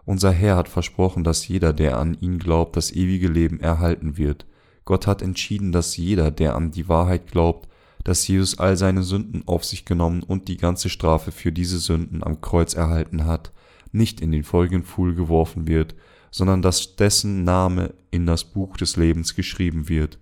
Unser 0.06 0.32
Herr 0.32 0.56
hat 0.56 0.70
versprochen, 0.70 1.26
dass 1.26 1.46
jeder, 1.46 1.74
der 1.74 1.98
an 1.98 2.16
ihn 2.22 2.40
glaubt, 2.40 2.78
das 2.78 2.94
ewige 2.94 3.28
Leben 3.28 3.60
erhalten 3.60 4.16
wird. 4.16 4.46
Gott 4.86 5.06
hat 5.06 5.22
entschieden, 5.22 5.74
dass 5.74 5.98
jeder, 5.98 6.32
der 6.32 6.56
an 6.56 6.72
die 6.72 6.88
Wahrheit 6.88 7.28
glaubt, 7.28 7.68
dass 8.06 8.26
Jesus 8.26 8.60
all 8.60 8.78
seine 8.78 9.04
Sünden 9.04 9.46
auf 9.46 9.66
sich 9.66 9.84
genommen 9.84 10.24
und 10.24 10.48
die 10.48 10.56
ganze 10.56 10.88
Strafe 10.88 11.34
für 11.34 11.52
diese 11.52 11.80
Sünden 11.80 12.24
am 12.24 12.40
Kreuz 12.40 12.76
erhalten 12.76 13.26
hat, 13.26 13.52
nicht 13.92 14.22
in 14.22 14.32
den 14.32 14.46
folgenden 14.46 14.86
Pfuhl 14.86 15.16
geworfen 15.16 15.68
wird, 15.68 15.96
sondern 16.32 16.62
dass 16.62 16.96
dessen 16.96 17.44
Name 17.44 17.94
in 18.10 18.26
das 18.26 18.46
Buch 18.46 18.78
des 18.78 18.96
Lebens 18.96 19.36
geschrieben 19.36 19.90
wird. 19.90 20.18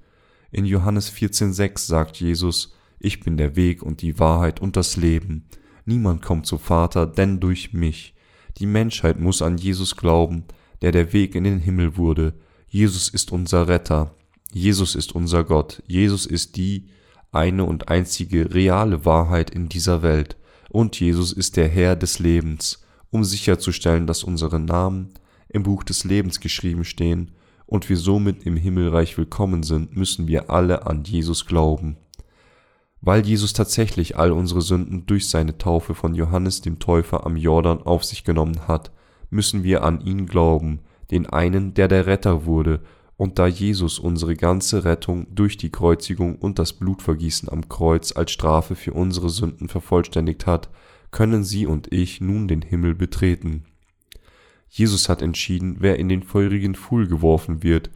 In 0.49 0.65
Johannes 0.65 1.13
14,6 1.13 1.85
sagt 1.85 2.17
Jesus, 2.17 2.73
ich 2.97 3.19
bin 3.19 3.37
der 3.37 3.55
Weg 3.55 3.83
und 3.83 4.01
die 4.01 4.17
Wahrheit 4.17 4.59
und 4.59 4.75
das 4.75 4.97
Leben. 4.97 5.45
Niemand 5.91 6.21
kommt 6.21 6.45
zu 6.45 6.57
Vater, 6.57 7.05
denn 7.05 7.41
durch 7.41 7.73
mich. 7.73 8.13
Die 8.59 8.65
Menschheit 8.65 9.19
muss 9.19 9.41
an 9.41 9.57
Jesus 9.57 9.97
glauben, 9.97 10.45
der 10.81 10.93
der 10.93 11.11
Weg 11.11 11.35
in 11.35 11.43
den 11.43 11.59
Himmel 11.59 11.97
wurde. 11.97 12.33
Jesus 12.69 13.09
ist 13.09 13.33
unser 13.33 13.67
Retter. 13.67 14.15
Jesus 14.53 14.95
ist 14.95 15.13
unser 15.13 15.43
Gott. 15.43 15.83
Jesus 15.87 16.25
ist 16.25 16.55
die 16.55 16.87
eine 17.33 17.65
und 17.65 17.89
einzige 17.89 18.53
reale 18.53 19.03
Wahrheit 19.03 19.49
in 19.49 19.67
dieser 19.67 20.01
Welt. 20.01 20.37
Und 20.69 20.97
Jesus 20.97 21.33
ist 21.33 21.57
der 21.57 21.67
Herr 21.67 21.97
des 21.97 22.19
Lebens, 22.19 22.85
um 23.09 23.25
sicherzustellen, 23.25 24.07
dass 24.07 24.23
unsere 24.23 24.61
Namen 24.61 25.09
im 25.49 25.63
Buch 25.63 25.83
des 25.83 26.05
Lebens 26.05 26.39
geschrieben 26.39 26.85
stehen 26.85 27.31
und 27.65 27.89
wir 27.89 27.97
somit 27.97 28.45
im 28.45 28.55
Himmelreich 28.55 29.17
willkommen 29.17 29.63
sind, 29.63 29.97
müssen 29.97 30.29
wir 30.29 30.49
alle 30.49 30.87
an 30.87 31.03
Jesus 31.03 31.45
glauben. 31.45 31.97
Weil 33.01 33.25
Jesus 33.25 33.53
tatsächlich 33.53 34.17
all 34.17 34.31
unsere 34.31 34.61
Sünden 34.61 35.05
durch 35.07 35.27
seine 35.27 35.57
Taufe 35.57 35.95
von 35.95 36.13
Johannes 36.13 36.61
dem 36.61 36.77
Täufer 36.77 37.25
am 37.25 37.35
Jordan 37.35 37.81
auf 37.81 38.03
sich 38.03 38.23
genommen 38.23 38.67
hat, 38.67 38.91
müssen 39.31 39.63
wir 39.63 39.83
an 39.83 40.01
ihn 40.01 40.27
glauben, 40.27 40.81
den 41.09 41.25
einen, 41.25 41.73
der 41.73 41.87
der 41.87 42.05
Retter 42.05 42.45
wurde, 42.45 42.81
und 43.17 43.37
da 43.37 43.45
Jesus 43.45 43.99
unsere 43.99 44.35
ganze 44.35 44.83
Rettung 44.83 45.27
durch 45.29 45.57
die 45.57 45.69
Kreuzigung 45.69 46.37
und 46.37 46.57
das 46.57 46.73
Blutvergießen 46.73 47.49
am 47.49 47.69
Kreuz 47.69 48.15
als 48.15 48.31
Strafe 48.31 48.75
für 48.75 48.93
unsere 48.93 49.29
Sünden 49.29 49.67
vervollständigt 49.67 50.47
hat, 50.47 50.69
können 51.11 51.43
Sie 51.43 51.65
und 51.65 51.91
ich 51.93 52.21
nun 52.21 52.47
den 52.47 52.61
Himmel 52.61 52.95
betreten. 52.95 53.65
Jesus 54.69 55.09
hat 55.09 55.21
entschieden, 55.21 55.77
wer 55.79 55.99
in 55.99 56.09
den 56.09 56.23
feurigen 56.23 56.73
Pfuhl 56.73 57.07
geworfen 57.07 57.61
wird, 57.61 57.91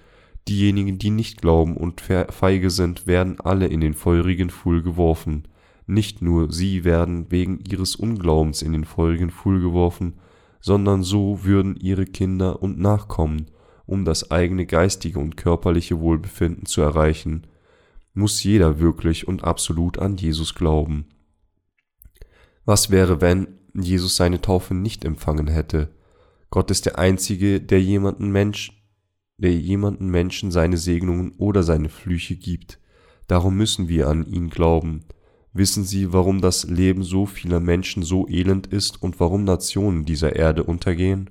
Diejenigen, 0.47 0.99
die 0.99 1.09
nicht 1.09 1.41
glauben 1.41 1.75
und 1.75 2.01
feige 2.01 2.69
sind, 2.69 3.07
werden 3.07 3.39
alle 3.39 3.67
in 3.67 3.81
den 3.81 3.95
feurigen 3.95 4.51
Pfuhl 4.51 4.83
geworfen. 4.83 5.47
Nicht 5.87 6.21
nur 6.21 6.51
sie 6.51 6.83
werden 6.83 7.31
wegen 7.31 7.59
ihres 7.67 7.95
Unglaubens 7.95 8.61
in 8.61 8.73
den 8.73 8.85
feurigen 8.85 9.31
Pfuhl 9.31 9.59
geworfen, 9.59 10.19
sondern 10.61 11.03
so 11.03 11.43
würden 11.43 11.75
ihre 11.75 12.05
Kinder 12.05 12.61
und 12.61 12.79
Nachkommen, 12.79 13.47
um 13.85 14.05
das 14.05 14.31
eigene 14.31 14.65
geistige 14.65 15.19
und 15.19 15.37
körperliche 15.37 15.99
Wohlbefinden 15.99 16.65
zu 16.65 16.81
erreichen, 16.81 17.45
muss 18.13 18.43
jeder 18.43 18.79
wirklich 18.79 19.27
und 19.27 19.43
absolut 19.43 19.99
an 19.99 20.17
Jesus 20.17 20.55
glauben. 20.55 21.05
Was 22.65 22.89
wäre, 22.89 23.21
wenn 23.21 23.47
Jesus 23.73 24.15
seine 24.15 24.41
Taufe 24.41 24.73
nicht 24.73 25.05
empfangen 25.05 25.47
hätte? 25.47 25.93
Gott 26.49 26.71
ist 26.71 26.85
der 26.85 26.97
Einzige, 26.97 27.61
der 27.61 27.81
jemanden 27.81 28.31
Mensch 28.31 28.74
der 29.37 29.53
jemanden 29.53 30.09
Menschen 30.09 30.51
seine 30.51 30.77
Segnungen 30.77 31.33
oder 31.37 31.63
seine 31.63 31.89
Flüche 31.89 32.35
gibt. 32.35 32.79
Darum 33.27 33.57
müssen 33.57 33.89
wir 33.89 34.07
an 34.07 34.25
ihn 34.25 34.49
glauben. 34.49 35.05
Wissen 35.53 35.83
Sie, 35.83 36.13
warum 36.13 36.41
das 36.41 36.65
Leben 36.65 37.03
so 37.03 37.25
vieler 37.25 37.59
Menschen 37.59 38.03
so 38.03 38.27
elend 38.27 38.67
ist 38.67 39.01
und 39.01 39.19
warum 39.19 39.43
Nationen 39.43 40.05
dieser 40.05 40.35
Erde 40.35 40.63
untergehen? 40.63 41.29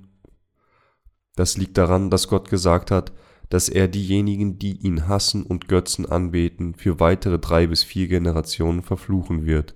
Das 1.35 1.57
liegt 1.57 1.77
daran, 1.77 2.09
dass 2.09 2.27
Gott 2.27 2.49
gesagt 2.49 2.91
hat, 2.91 3.13
dass 3.49 3.69
er 3.69 3.87
diejenigen, 3.87 4.57
die 4.57 4.77
ihn 4.77 5.07
hassen 5.07 5.43
und 5.43 5.67
Götzen 5.67 6.05
anbeten, 6.05 6.73
für 6.73 6.99
weitere 6.99 7.37
drei 7.37 7.67
bis 7.67 7.83
vier 7.83 8.07
Generationen 8.07 8.81
verfluchen 8.81 9.45
wird. 9.45 9.75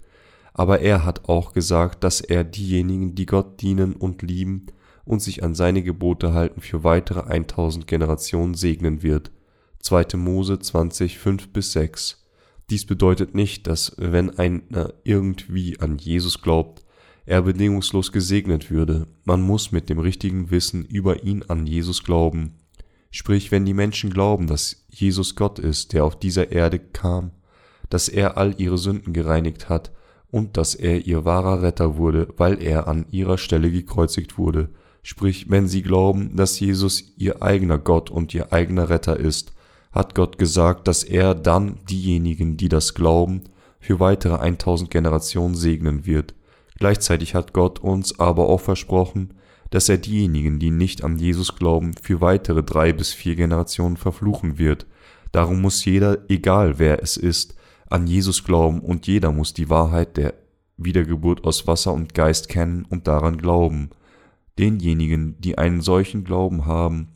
Aber 0.53 0.79
er 0.79 1.05
hat 1.05 1.29
auch 1.29 1.53
gesagt, 1.53 2.03
dass 2.03 2.21
er 2.21 2.43
diejenigen, 2.43 3.15
die 3.15 3.25
Gott 3.25 3.61
dienen 3.61 3.93
und 3.93 4.21
lieben, 4.21 4.65
und 5.05 5.21
sich 5.21 5.43
an 5.43 5.55
seine 5.55 5.83
Gebote 5.83 6.33
halten, 6.33 6.61
für 6.61 6.83
weitere 6.83 7.21
1000 7.21 7.87
Generationen 7.87 8.53
segnen 8.53 9.03
wird. 9.03 9.31
2. 9.79 10.17
Mose 10.17 10.59
20, 10.59 11.17
5 11.17 11.49
bis 11.49 11.71
6. 11.71 12.25
Dies 12.69 12.85
bedeutet 12.85 13.33
nicht, 13.33 13.65
dass 13.67 13.95
wenn 13.97 14.37
einer 14.37 14.93
irgendwie 15.03 15.79
an 15.79 15.97
Jesus 15.97 16.41
glaubt, 16.41 16.83
er 17.25 17.43
bedingungslos 17.43 18.11
gesegnet 18.11 18.71
würde. 18.71 19.07
Man 19.23 19.41
muss 19.41 19.71
mit 19.71 19.89
dem 19.89 19.99
richtigen 19.99 20.51
Wissen 20.51 20.85
über 20.85 21.23
ihn 21.23 21.43
an 21.47 21.67
Jesus 21.67 22.03
glauben. 22.03 22.55
Sprich, 23.11 23.51
wenn 23.51 23.65
die 23.65 23.73
Menschen 23.73 24.11
glauben, 24.11 24.47
dass 24.47 24.85
Jesus 24.89 25.35
Gott 25.35 25.59
ist, 25.59 25.93
der 25.93 26.05
auf 26.05 26.19
dieser 26.19 26.51
Erde 26.51 26.79
kam, 26.79 27.31
dass 27.89 28.07
er 28.07 28.37
all 28.37 28.55
ihre 28.59 28.77
Sünden 28.77 29.13
gereinigt 29.13 29.69
hat 29.69 29.91
und 30.31 30.57
dass 30.57 30.75
er 30.75 31.05
ihr 31.07 31.25
wahrer 31.25 31.61
Retter 31.61 31.97
wurde, 31.97 32.27
weil 32.37 32.61
er 32.61 32.87
an 32.87 33.05
ihrer 33.09 33.37
Stelle 33.37 33.71
gekreuzigt 33.71 34.37
wurde, 34.37 34.69
Sprich, 35.01 35.49
wenn 35.49 35.67
sie 35.67 35.81
glauben, 35.81 36.35
dass 36.35 36.59
Jesus 36.59 37.13
ihr 37.17 37.41
eigener 37.41 37.77
Gott 37.77 38.09
und 38.09 38.33
ihr 38.33 38.51
eigener 38.51 38.89
Retter 38.89 39.17
ist, 39.17 39.53
hat 39.91 40.13
Gott 40.13 40.37
gesagt, 40.37 40.87
dass 40.87 41.03
er 41.03 41.33
dann 41.33 41.77
diejenigen, 41.89 42.57
die 42.57 42.69
das 42.69 42.93
glauben, 42.93 43.43
für 43.79 43.99
weitere 43.99 44.35
1000 44.35 44.91
Generationen 44.91 45.55
segnen 45.55 46.05
wird. 46.05 46.33
Gleichzeitig 46.77 47.33
hat 47.33 47.53
Gott 47.53 47.79
uns 47.79 48.19
aber 48.19 48.47
auch 48.47 48.61
versprochen, 48.61 49.33
dass 49.69 49.89
er 49.89 49.97
diejenigen, 49.97 50.59
die 50.59 50.71
nicht 50.71 51.03
an 51.03 51.17
Jesus 51.17 51.55
glauben, 51.55 51.93
für 52.01 52.21
weitere 52.21 52.63
drei 52.63 52.93
bis 52.93 53.13
vier 53.13 53.35
Generationen 53.35 53.97
verfluchen 53.97 54.57
wird. 54.57 54.85
Darum 55.31 55.61
muss 55.61 55.85
jeder, 55.85 56.29
egal 56.29 56.79
wer 56.79 57.03
es 57.03 57.17
ist, 57.17 57.55
an 57.87 58.07
Jesus 58.07 58.43
glauben 58.43 58.79
und 58.81 59.07
jeder 59.07 59.31
muss 59.31 59.53
die 59.53 59.69
Wahrheit 59.69 60.17
der 60.17 60.33
Wiedergeburt 60.77 61.43
aus 61.43 61.67
Wasser 61.67 61.93
und 61.93 62.13
Geist 62.13 62.49
kennen 62.49 62.85
und 62.89 63.07
daran 63.07 63.37
glauben. 63.37 63.89
Denjenigen, 64.59 65.39
die 65.39 65.57
einen 65.57 65.81
solchen 65.81 66.23
Glauben 66.23 66.65
haben, 66.65 67.07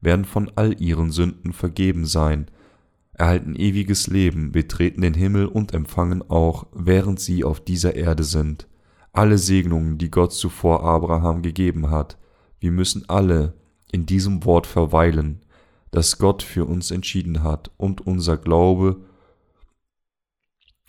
werden 0.00 0.24
von 0.24 0.50
all 0.56 0.80
ihren 0.82 1.12
Sünden 1.12 1.52
vergeben 1.52 2.06
sein, 2.06 2.46
erhalten 3.12 3.54
ewiges 3.54 4.08
Leben, 4.08 4.50
betreten 4.50 5.02
den 5.02 5.14
Himmel 5.14 5.46
und 5.46 5.74
empfangen 5.74 6.28
auch, 6.28 6.66
während 6.72 7.20
sie 7.20 7.44
auf 7.44 7.60
dieser 7.60 7.94
Erde 7.94 8.24
sind, 8.24 8.66
alle 9.12 9.38
Segnungen, 9.38 9.98
die 9.98 10.10
Gott 10.10 10.32
zuvor 10.32 10.82
Abraham 10.82 11.42
gegeben 11.42 11.90
hat. 11.90 12.18
Wir 12.58 12.72
müssen 12.72 13.08
alle 13.08 13.54
in 13.92 14.06
diesem 14.06 14.44
Wort 14.44 14.66
verweilen, 14.66 15.40
das 15.92 16.18
Gott 16.18 16.42
für 16.42 16.64
uns 16.64 16.90
entschieden 16.90 17.44
hat, 17.44 17.70
und 17.76 18.04
unser 18.04 18.36
Glaube 18.36 19.02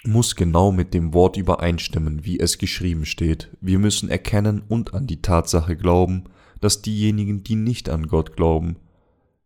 muss 0.05 0.35
genau 0.35 0.71
mit 0.71 0.93
dem 0.93 1.13
Wort 1.13 1.37
übereinstimmen, 1.37 2.25
wie 2.25 2.39
es 2.39 2.57
geschrieben 2.57 3.05
steht. 3.05 3.49
Wir 3.61 3.79
müssen 3.79 4.09
erkennen 4.09 4.61
und 4.67 4.93
an 4.93 5.07
die 5.07 5.21
Tatsache 5.21 5.77
glauben, 5.77 6.25
dass 6.59 6.81
diejenigen, 6.81 7.43
die 7.43 7.55
nicht 7.55 7.89
an 7.89 8.07
Gott 8.07 8.35
glauben, 8.35 8.77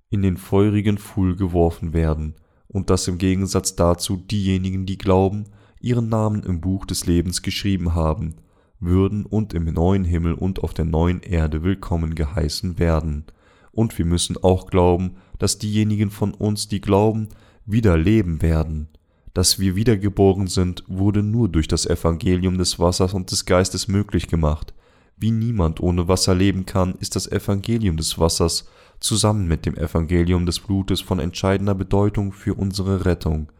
in 0.09 0.21
den 0.21 0.37
feurigen 0.37 0.97
Pfuhl 0.97 1.35
geworfen 1.35 1.93
werden, 1.93 2.35
und 2.67 2.89
dass 2.89 3.07
im 3.07 3.17
Gegensatz 3.17 3.75
dazu 3.75 4.17
diejenigen, 4.17 4.85
die 4.85 4.97
glauben, 4.97 5.45
ihren 5.79 6.09
Namen 6.09 6.43
im 6.43 6.59
Buch 6.59 6.85
des 6.85 7.05
Lebens 7.05 7.41
geschrieben 7.41 7.93
haben, 7.93 8.35
würden 8.79 9.25
und 9.25 9.53
im 9.53 9.65
neuen 9.65 10.03
Himmel 10.03 10.33
und 10.33 10.63
auf 10.63 10.73
der 10.73 10.85
neuen 10.85 11.21
Erde 11.21 11.63
willkommen 11.63 12.15
geheißen 12.15 12.77
werden. 12.77 13.25
Und 13.71 13.97
wir 13.97 14.05
müssen 14.05 14.37
auch 14.37 14.67
glauben, 14.67 15.17
dass 15.39 15.59
diejenigen 15.59 16.09
von 16.09 16.33
uns, 16.33 16.67
die 16.67 16.81
glauben, 16.81 17.29
wieder 17.65 17.97
leben 17.97 18.41
werden, 18.41 18.89
dass 19.37 19.59
wir 19.59 19.75
wiedergeboren 19.75 20.47
sind, 20.47 20.83
wurde 20.87 21.21
nur 21.21 21.47
durch 21.47 21.67
das 21.67 21.85
Evangelium 21.85 22.57
des 22.57 22.79
Wassers 22.79 23.13
und 23.13 23.29
des 23.29 23.45
Geistes 23.45 23.87
möglich 23.87 24.29
gemacht. 24.29 24.73
Wie 25.15 25.29
niemand 25.29 25.79
ohne 25.79 26.07
Wasser 26.07 26.33
leben 26.33 26.65
kann, 26.65 26.95
ist 26.95 27.15
das 27.15 27.31
Evangelium 27.31 27.97
des 27.97 28.17
Wassers 28.17 28.67
zusammen 28.99 29.47
mit 29.47 29.67
dem 29.67 29.77
Evangelium 29.77 30.47
des 30.47 30.59
Blutes 30.59 31.01
von 31.01 31.19
entscheidender 31.19 31.75
Bedeutung 31.75 32.31
für 32.31 32.55
unsere 32.55 33.05
Rettung. 33.05 33.51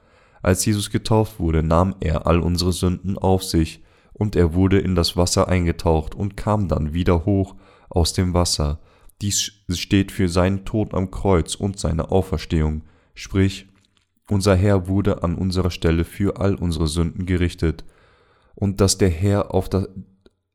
Als 0.41 0.65
Jesus 0.65 0.89
getauft 0.89 1.39
wurde, 1.39 1.61
nahm 1.61 1.93
er 1.99 2.25
all 2.25 2.39
unsere 2.39 2.73
Sünden 2.73 3.15
auf 3.15 3.43
sich, 3.43 3.83
und 4.13 4.35
er 4.35 4.55
wurde 4.55 4.79
in 4.79 4.95
das 4.95 5.15
Wasser 5.15 5.47
eingetaucht 5.47 6.15
und 6.15 6.35
kam 6.35 6.67
dann 6.69 6.95
wieder 6.95 7.23
hoch 7.25 7.53
aus 7.87 8.13
dem 8.13 8.33
Wasser. 8.33 8.79
Dies 9.21 9.51
steht 9.69 10.11
für 10.11 10.27
seinen 10.27 10.65
Tod 10.65 10.95
am 10.95 11.11
Kreuz 11.11 11.53
und 11.53 11.77
seine 11.77 12.09
Auferstehung, 12.09 12.81
sprich 13.13 13.67
unser 14.29 14.55
Herr 14.55 14.87
wurde 14.87 15.23
an 15.23 15.35
unserer 15.35 15.71
Stelle 15.71 16.03
für 16.03 16.39
all 16.39 16.55
unsere 16.55 16.87
Sünden 16.87 17.25
gerichtet, 17.25 17.85
und 18.55 18.81
dass 18.81 18.97
der 18.97 19.09
Herr 19.09 19.49
das, 19.69 19.87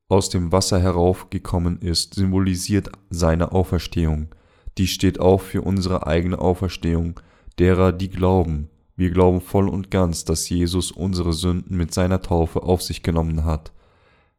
aus 0.09 0.29
dem 0.29 0.53
Wasser 0.53 0.81
heraufgekommen 0.81 1.79
ist, 1.79 2.15
symbolisiert 2.15 2.91
seine 3.11 3.53
Auferstehung. 3.53 4.35
Die 4.77 4.87
steht 4.87 5.21
auch 5.21 5.41
für 5.41 5.63
unsere 5.63 6.07
eigene 6.07 6.39
Auferstehung, 6.39 7.21
derer, 7.59 7.93
die 7.93 8.11
glauben. 8.11 8.69
Wir 8.97 9.11
glauben 9.11 9.41
voll 9.41 9.69
und 9.69 9.91
ganz, 9.91 10.25
dass 10.25 10.49
Jesus 10.49 10.91
unsere 10.91 11.33
Sünden 11.33 11.77
mit 11.77 11.95
seiner 11.95 12.21
Taufe 12.21 12.63
auf 12.63 12.83
sich 12.83 13.03
genommen 13.03 13.45
hat. 13.45 13.73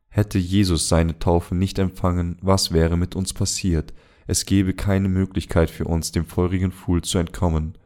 Hätte 0.09 0.37
Jesus 0.37 0.89
seine 0.89 1.17
Taufe 1.17 1.55
nicht 1.55 1.79
empfangen, 1.79 2.37
was 2.41 2.71
wäre 2.71 2.97
mit 2.97 3.15
uns 3.15 3.33
passiert? 3.33 3.93
Es 4.27 4.45
gäbe 4.45 4.73
keine 4.73 5.09
Möglichkeit 5.09 5.71
für 5.71 5.85
uns, 5.85 6.11
dem 6.11 6.25
feurigen 6.25 6.71
Pfuhl 6.71 7.01
zu 7.01 7.17
entkommen. 7.17 7.77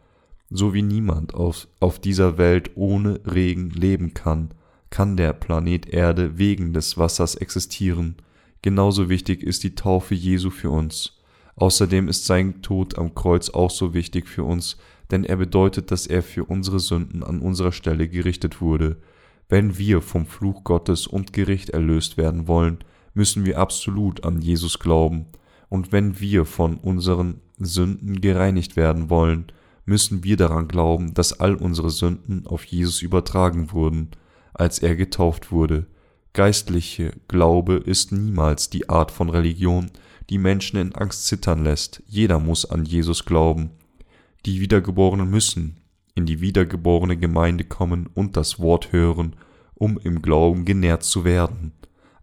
So 0.49 0.73
wie 0.73 0.81
niemand 0.81 1.33
auf, 1.33 1.67
auf 1.79 1.99
dieser 1.99 2.38
Welt 2.38 2.71
ohne 2.75 3.19
Regen 3.25 3.69
leben 3.71 4.13
kann, 4.13 4.51
kann 4.89 5.17
der 5.17 5.33
Planet 5.33 5.88
Erde 5.89 6.38
wegen 6.38 6.73
des 6.73 6.97
Wassers 6.97 7.36
existieren. 7.36 8.15
Genauso 8.62 9.10
wichtig 9.10 9.43
ist 9.43 9.63
die 9.63 9.75
Taufe 9.75 10.15
Jesu 10.15 10.49
für 10.49 10.69
uns. 10.69 11.17
Außerdem 11.55 12.07
ist 12.07 12.25
sein 12.25 12.62
Tod 12.62 12.97
am 12.97 13.13
Kreuz 13.15 13.49
auch 13.49 13.71
so 13.71 13.93
wichtig 13.93 14.27
für 14.27 14.43
uns, 14.43 14.77
denn 15.12 15.23
er 15.23 15.38
bedeutet, 15.38 15.91
dass 15.91 16.07
er 16.07 16.21
für 16.21 16.45
unsere 16.45 16.79
Sünden 16.79 17.23
an 17.23 17.39
unserer 17.39 17.71
Stelle 17.71 18.07
gerichtet 18.07 18.62
wurde. 18.62 18.97
Wenn 19.49 19.77
wir 19.77 20.01
vom 20.01 20.25
Fluch 20.25 20.63
Gottes 20.63 21.07
und 21.07 21.33
Gericht 21.33 21.69
erlöst 21.71 22.17
werden 22.17 22.47
wollen, 22.47 22.79
müssen 23.13 23.45
wir 23.45 23.60
absolut 23.60 24.23
an 24.23 24.41
Jesus 24.41 24.79
glauben. 24.79 25.25
Und 25.69 25.91
wenn 25.91 26.19
wir 26.19 26.45
von 26.45 26.77
unseren 26.77 27.41
Sünden 27.57 28.21
gereinigt 28.21 28.75
werden 28.75 29.10
wollen, 29.10 29.47
müssen 29.88 30.23
wir 30.23 30.38
daran 30.38 30.67
glauben, 30.67 31.13
dass 31.13 31.39
all 31.39 31.56
unsere 31.56 31.89
Sünden 31.89 32.45
auf 32.45 32.63
Jesus 32.65 33.02
übertragen 33.02 33.71
wurden, 33.71 34.12
als 34.54 34.80
er 34.80 34.95
getauft 34.95 35.52
wurde. 35.52 35.88
Geistliche 36.34 37.13
Glaube 37.28 37.76
ist 37.76 38.12
niemals 38.12 38.69
die 38.69 38.89
Art 38.89 39.12
von 39.12 39.30
Religion, 39.30 39.89
die 40.30 40.38
Menschen 40.38 40.78
in 40.78 40.93
Angst 40.93 41.26
zittern 41.26 41.63
lässt. 41.63 42.04
Jeder 42.06 42.38
muss 42.38 42.65
an 42.65 42.86
Jesus 42.86 43.26
glauben. 43.26 43.71
Die 44.45 44.60
Wiedergeborenen 44.60 45.30
müssen 45.30 45.78
in 46.17 46.26
die 46.26 46.41
wiedergeborene 46.41 47.15
Gemeinde 47.15 47.63
kommen 47.63 48.10
und 48.13 48.36
das 48.36 48.60
Wort 48.60 48.91
hören, 48.91 49.36
um 49.76 50.00
im 50.00 50.23
Glauben 50.23 50.65
genährt 50.65 51.04
zu 51.04 51.23
werden. 51.23 51.73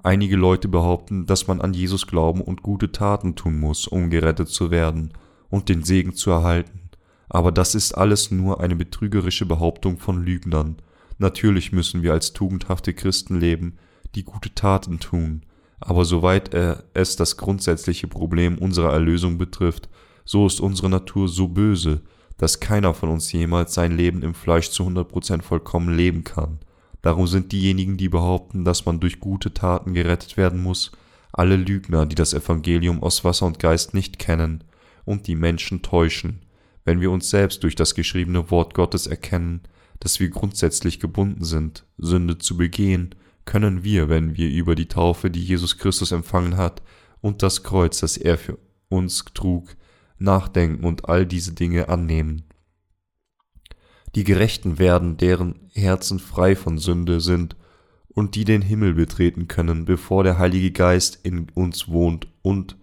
Einige 0.02 0.36
Leute 0.36 0.68
behaupten, 0.68 1.26
dass 1.26 1.46
man 1.46 1.60
an 1.60 1.72
Jesus 1.72 2.06
glauben 2.06 2.40
und 2.40 2.62
gute 2.62 2.92
Taten 2.92 3.36
tun 3.36 3.58
muss, 3.58 3.86
um 3.86 4.10
gerettet 4.10 4.48
zu 4.48 4.70
werden 4.70 5.12
und 5.48 5.68
den 5.68 5.84
Segen 5.84 6.12
zu 6.14 6.30
erhalten. 6.30 6.83
Aber 7.28 7.52
das 7.52 7.74
ist 7.74 7.92
alles 7.92 8.30
nur 8.30 8.60
eine 8.60 8.76
betrügerische 8.76 9.46
Behauptung 9.46 9.98
von 9.98 10.24
Lügnern. 10.24 10.76
Natürlich 11.18 11.72
müssen 11.72 12.02
wir 12.02 12.12
als 12.12 12.32
tugendhafte 12.32 12.92
Christen 12.92 13.38
leben, 13.38 13.78
die 14.14 14.24
gute 14.24 14.54
Taten 14.54 15.00
tun, 15.00 15.42
aber 15.80 16.04
soweit 16.04 16.54
es 16.94 17.16
das 17.16 17.36
grundsätzliche 17.36 18.08
Problem 18.08 18.58
unserer 18.58 18.92
Erlösung 18.92 19.38
betrifft, 19.38 19.88
so 20.24 20.46
ist 20.46 20.60
unsere 20.60 20.88
Natur 20.88 21.28
so 21.28 21.48
böse, 21.48 22.00
dass 22.36 22.60
keiner 22.60 22.94
von 22.94 23.10
uns 23.10 23.30
jemals 23.32 23.74
sein 23.74 23.96
Leben 23.96 24.22
im 24.22 24.34
Fleisch 24.34 24.70
zu 24.70 24.84
100% 24.84 25.42
vollkommen 25.42 25.94
leben 25.94 26.24
kann. 26.24 26.58
Darum 27.02 27.26
sind 27.26 27.52
diejenigen, 27.52 27.96
die 27.96 28.08
behaupten, 28.08 28.64
dass 28.64 28.86
man 28.86 28.98
durch 28.98 29.20
gute 29.20 29.52
Taten 29.52 29.92
gerettet 29.92 30.36
werden 30.36 30.62
muss, 30.62 30.92
alle 31.32 31.56
Lügner, 31.56 32.06
die 32.06 32.14
das 32.14 32.32
Evangelium 32.32 33.02
aus 33.02 33.24
Wasser 33.24 33.46
und 33.46 33.58
Geist 33.58 33.92
nicht 33.92 34.18
kennen 34.18 34.64
und 35.04 35.26
die 35.26 35.34
Menschen 35.34 35.82
täuschen, 35.82 36.40
wenn 36.84 37.00
wir 37.00 37.10
uns 37.10 37.30
selbst 37.30 37.62
durch 37.62 37.74
das 37.74 37.94
geschriebene 37.94 38.50
Wort 38.50 38.74
Gottes 38.74 39.06
erkennen, 39.06 39.62
dass 40.00 40.20
wir 40.20 40.28
grundsätzlich 40.28 41.00
gebunden 41.00 41.44
sind, 41.44 41.86
Sünde 41.98 42.38
zu 42.38 42.56
begehen, 42.56 43.14
können 43.44 43.84
wir, 43.84 44.08
wenn 44.08 44.36
wir 44.36 44.50
über 44.50 44.74
die 44.74 44.88
Taufe, 44.88 45.30
die 45.30 45.42
Jesus 45.42 45.78
Christus 45.78 46.12
empfangen 46.12 46.56
hat, 46.56 46.82
und 47.20 47.42
das 47.42 47.62
Kreuz, 47.62 48.00
das 48.00 48.18
er 48.18 48.36
für 48.36 48.58
uns 48.90 49.24
trug, 49.32 49.76
nachdenken 50.18 50.84
und 50.84 51.08
all 51.08 51.24
diese 51.24 51.54
Dinge 51.54 51.88
annehmen. 51.88 52.44
Die 54.14 54.24
Gerechten 54.24 54.78
werden, 54.78 55.16
deren 55.16 55.70
Herzen 55.72 56.18
frei 56.18 56.54
von 56.54 56.78
Sünde 56.78 57.20
sind 57.20 57.56
und 58.08 58.34
die 58.34 58.44
den 58.44 58.62
Himmel 58.62 58.94
betreten 58.94 59.48
können, 59.48 59.86
bevor 59.86 60.22
der 60.22 60.38
Heilige 60.38 60.70
Geist 60.70 61.18
in 61.24 61.48
uns 61.54 61.88
wohnt 61.88 62.28
und 62.42 62.76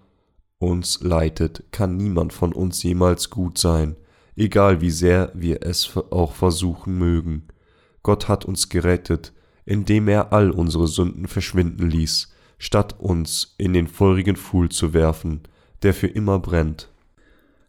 uns 0.62 1.02
leitet, 1.02 1.64
kann 1.72 1.98
niemand 1.98 2.34
von 2.34 2.54
uns 2.54 2.84
jemals 2.84 3.30
gut 3.30 3.58
sein, 3.58 3.96
egal 4.36 4.82
wie 4.82 4.92
sehr 4.92 5.32
wir 5.34 5.64
es 5.64 5.98
auch 6.12 6.34
versuchen 6.34 6.98
mögen. 6.98 7.44
Gott 8.04 8.28
hat 8.28 8.46
uns 8.46 8.70
gerettet, 8.70 9.34
indem 9.66 10.08
er 10.08 10.34
all 10.34 10.52
unsere 10.52 10.88
Sünden 10.88 11.28
verschwinden 11.28 11.90
ließ, 11.90 12.32
statt 12.58 13.00
uns 13.00 13.56
in 13.58 13.74
den 13.74 13.88
feurigen 13.88 14.36
Pfuhl 14.36 14.70
zu 14.70 14.94
werfen, 14.94 15.42
der 15.82 15.94
für 15.94 16.08
immer 16.08 16.40
brennt. 16.40 16.90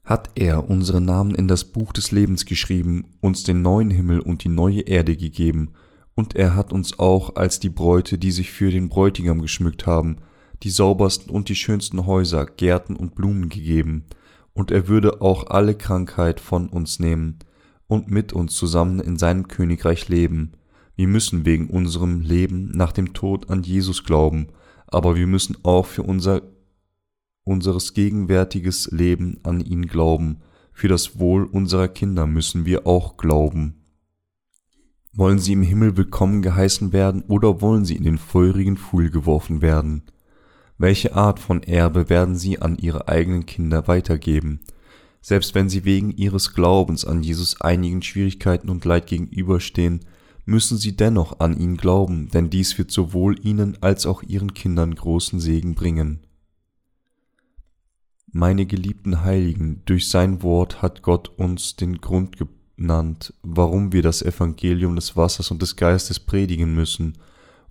Hat 0.05 0.31
er 0.35 0.69
unsere 0.69 1.01
Namen 1.01 1.35
in 1.35 1.49
das 1.49 1.65
Buch 1.65 1.93
des 1.93 2.11
Lebens 2.11 2.45
geschrieben, 2.45 3.07
uns 3.21 3.43
den 3.43 3.63
neuen 3.63 3.91
Himmel 3.91 4.21
und 4.21 4.45
die 4.45 4.49
neue 4.49 4.81
Erde 4.81 5.17
gegeben, 5.17 5.71
und 6.15 6.37
er 6.37 6.55
hat 6.55 6.73
uns 6.73 6.99
auch 6.99 7.37
als 7.37 7.59
die 7.59 7.71
Bräute, 7.71 8.19
die 8.19 8.33
sich 8.33 8.51
für 8.51 8.71
den 8.71 8.91
Bräutigam 8.91 9.41
geschmückt 9.41 9.87
haben, 9.87 10.19
die 10.63 10.71
saubersten 10.71 11.31
und 11.31 11.49
die 11.49 11.55
schönsten 11.55 12.07
Häuser, 12.07 12.47
Gärten 12.47 12.97
und 12.97 13.15
Blumen 13.15 13.49
gegeben, 13.49 14.05
und 14.55 14.71
er 14.71 14.87
würde 14.87 15.23
auch 15.23 15.49
alle 15.49 15.75
Krankheit 15.75 16.39
von 16.39 16.69
uns 16.69 16.99
nehmen 16.99 17.39
und 17.87 18.11
mit 18.11 18.33
uns 18.33 18.55
zusammen 18.55 19.01
in 19.01 19.17
seinem 19.17 19.49
Königreich 19.49 20.09
leben, 20.09 20.53
wir 20.95 21.09
müssen 21.09 21.45
wegen 21.47 21.69
unserem 21.71 22.21
Leben 22.21 22.71
nach 22.73 22.93
dem 22.93 23.15
Tod 23.15 23.51
an 23.51 23.63
Jesus 23.63 24.05
glauben, 24.05 24.49
aber 24.87 25.17
wir 25.17 25.27
müssen 25.27 25.57
auch 25.63 25.87
für 25.87 26.03
unser 26.03 26.43
unseres 27.45 27.93
gegenwärtiges 27.95 28.91
Leben 28.93 29.41
an 29.43 29.61
ihn 29.61 29.87
glauben, 29.87 30.43
für 30.73 30.89
das 30.89 31.19
Wohl 31.19 31.45
unserer 31.45 31.89
Kinder 31.89 32.27
müssen 32.27 32.67
wir 32.67 32.87
auch 32.87 33.17
glauben. 33.17 33.83
Wollen 35.13 35.39
sie 35.39 35.53
im 35.53 35.63
Himmel 35.63 35.97
willkommen 35.97 36.41
geheißen 36.41 36.93
werden 36.93 37.23
oder 37.27 37.61
wollen 37.61 37.85
sie 37.85 37.97
in 37.97 38.05
den 38.05 38.19
feurigen 38.19 38.77
Pfuhl 38.77 39.11
geworfen 39.11 39.61
werden? 39.61 40.05
Welche 40.83 41.15
Art 41.15 41.39
von 41.39 41.63
Erbe 41.63 42.09
werden 42.09 42.35
sie 42.35 42.61
an 42.61 42.77
ihre 42.77 43.07
eigenen 43.07 43.47
Kinder 43.47 43.87
weitergeben? 43.87 44.59
Selbst 45.21 45.55
wenn 45.55 45.69
sie 45.69 45.85
wegen 45.85 46.11
ihres 46.11 46.55
Glaubens 46.55 47.05
an 47.05 47.23
Jesus 47.23 47.61
einigen 47.61 48.03
Schwierigkeiten 48.03 48.69
und 48.69 48.85
Leid 48.85 49.07
gegenüberstehen, 49.07 50.01
müssen 50.45 50.79
sie 50.79 50.97
dennoch 50.97 51.39
an 51.39 51.57
ihn 51.57 51.77
glauben, 51.77 52.31
denn 52.31 52.51
dies 52.51 52.79
wird 52.79 52.91
sowohl 52.91 53.39
ihnen 53.47 53.79
als 53.81 54.07
auch 54.07 54.25
ihren 54.25 54.55
Kindern 54.55 54.97
großen 54.97 55.39
Segen 55.39 55.77
bringen. 55.77 56.27
Meine 58.33 58.67
geliebten 58.67 59.23
Heiligen, 59.23 59.83
durch 59.85 60.09
sein 60.09 60.43
Wort 60.43 60.83
hat 60.83 61.03
Gott 61.03 61.29
uns 61.29 61.77
den 61.77 61.99
Grund 61.99 62.39
genannt, 62.77 63.33
warum 63.45 63.93
wir 63.93 64.03
das 64.03 64.21
Evangelium 64.21 64.97
des 64.97 65.17
Wassers 65.17 65.53
und 65.53 65.63
des 65.63 65.77
Geistes 65.77 66.19
predigen 66.19 66.75
müssen 66.75 67.19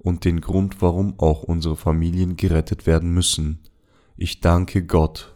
und 0.03 0.25
den 0.25 0.41
Grund, 0.41 0.81
warum 0.81 1.19
auch 1.19 1.43
unsere 1.43 1.75
Familien 1.75 2.35
gerettet 2.35 2.85
werden 2.85 3.11
müssen. 3.13 3.59
Ich 4.17 4.41
danke 4.41 4.85
Gott. 4.85 5.35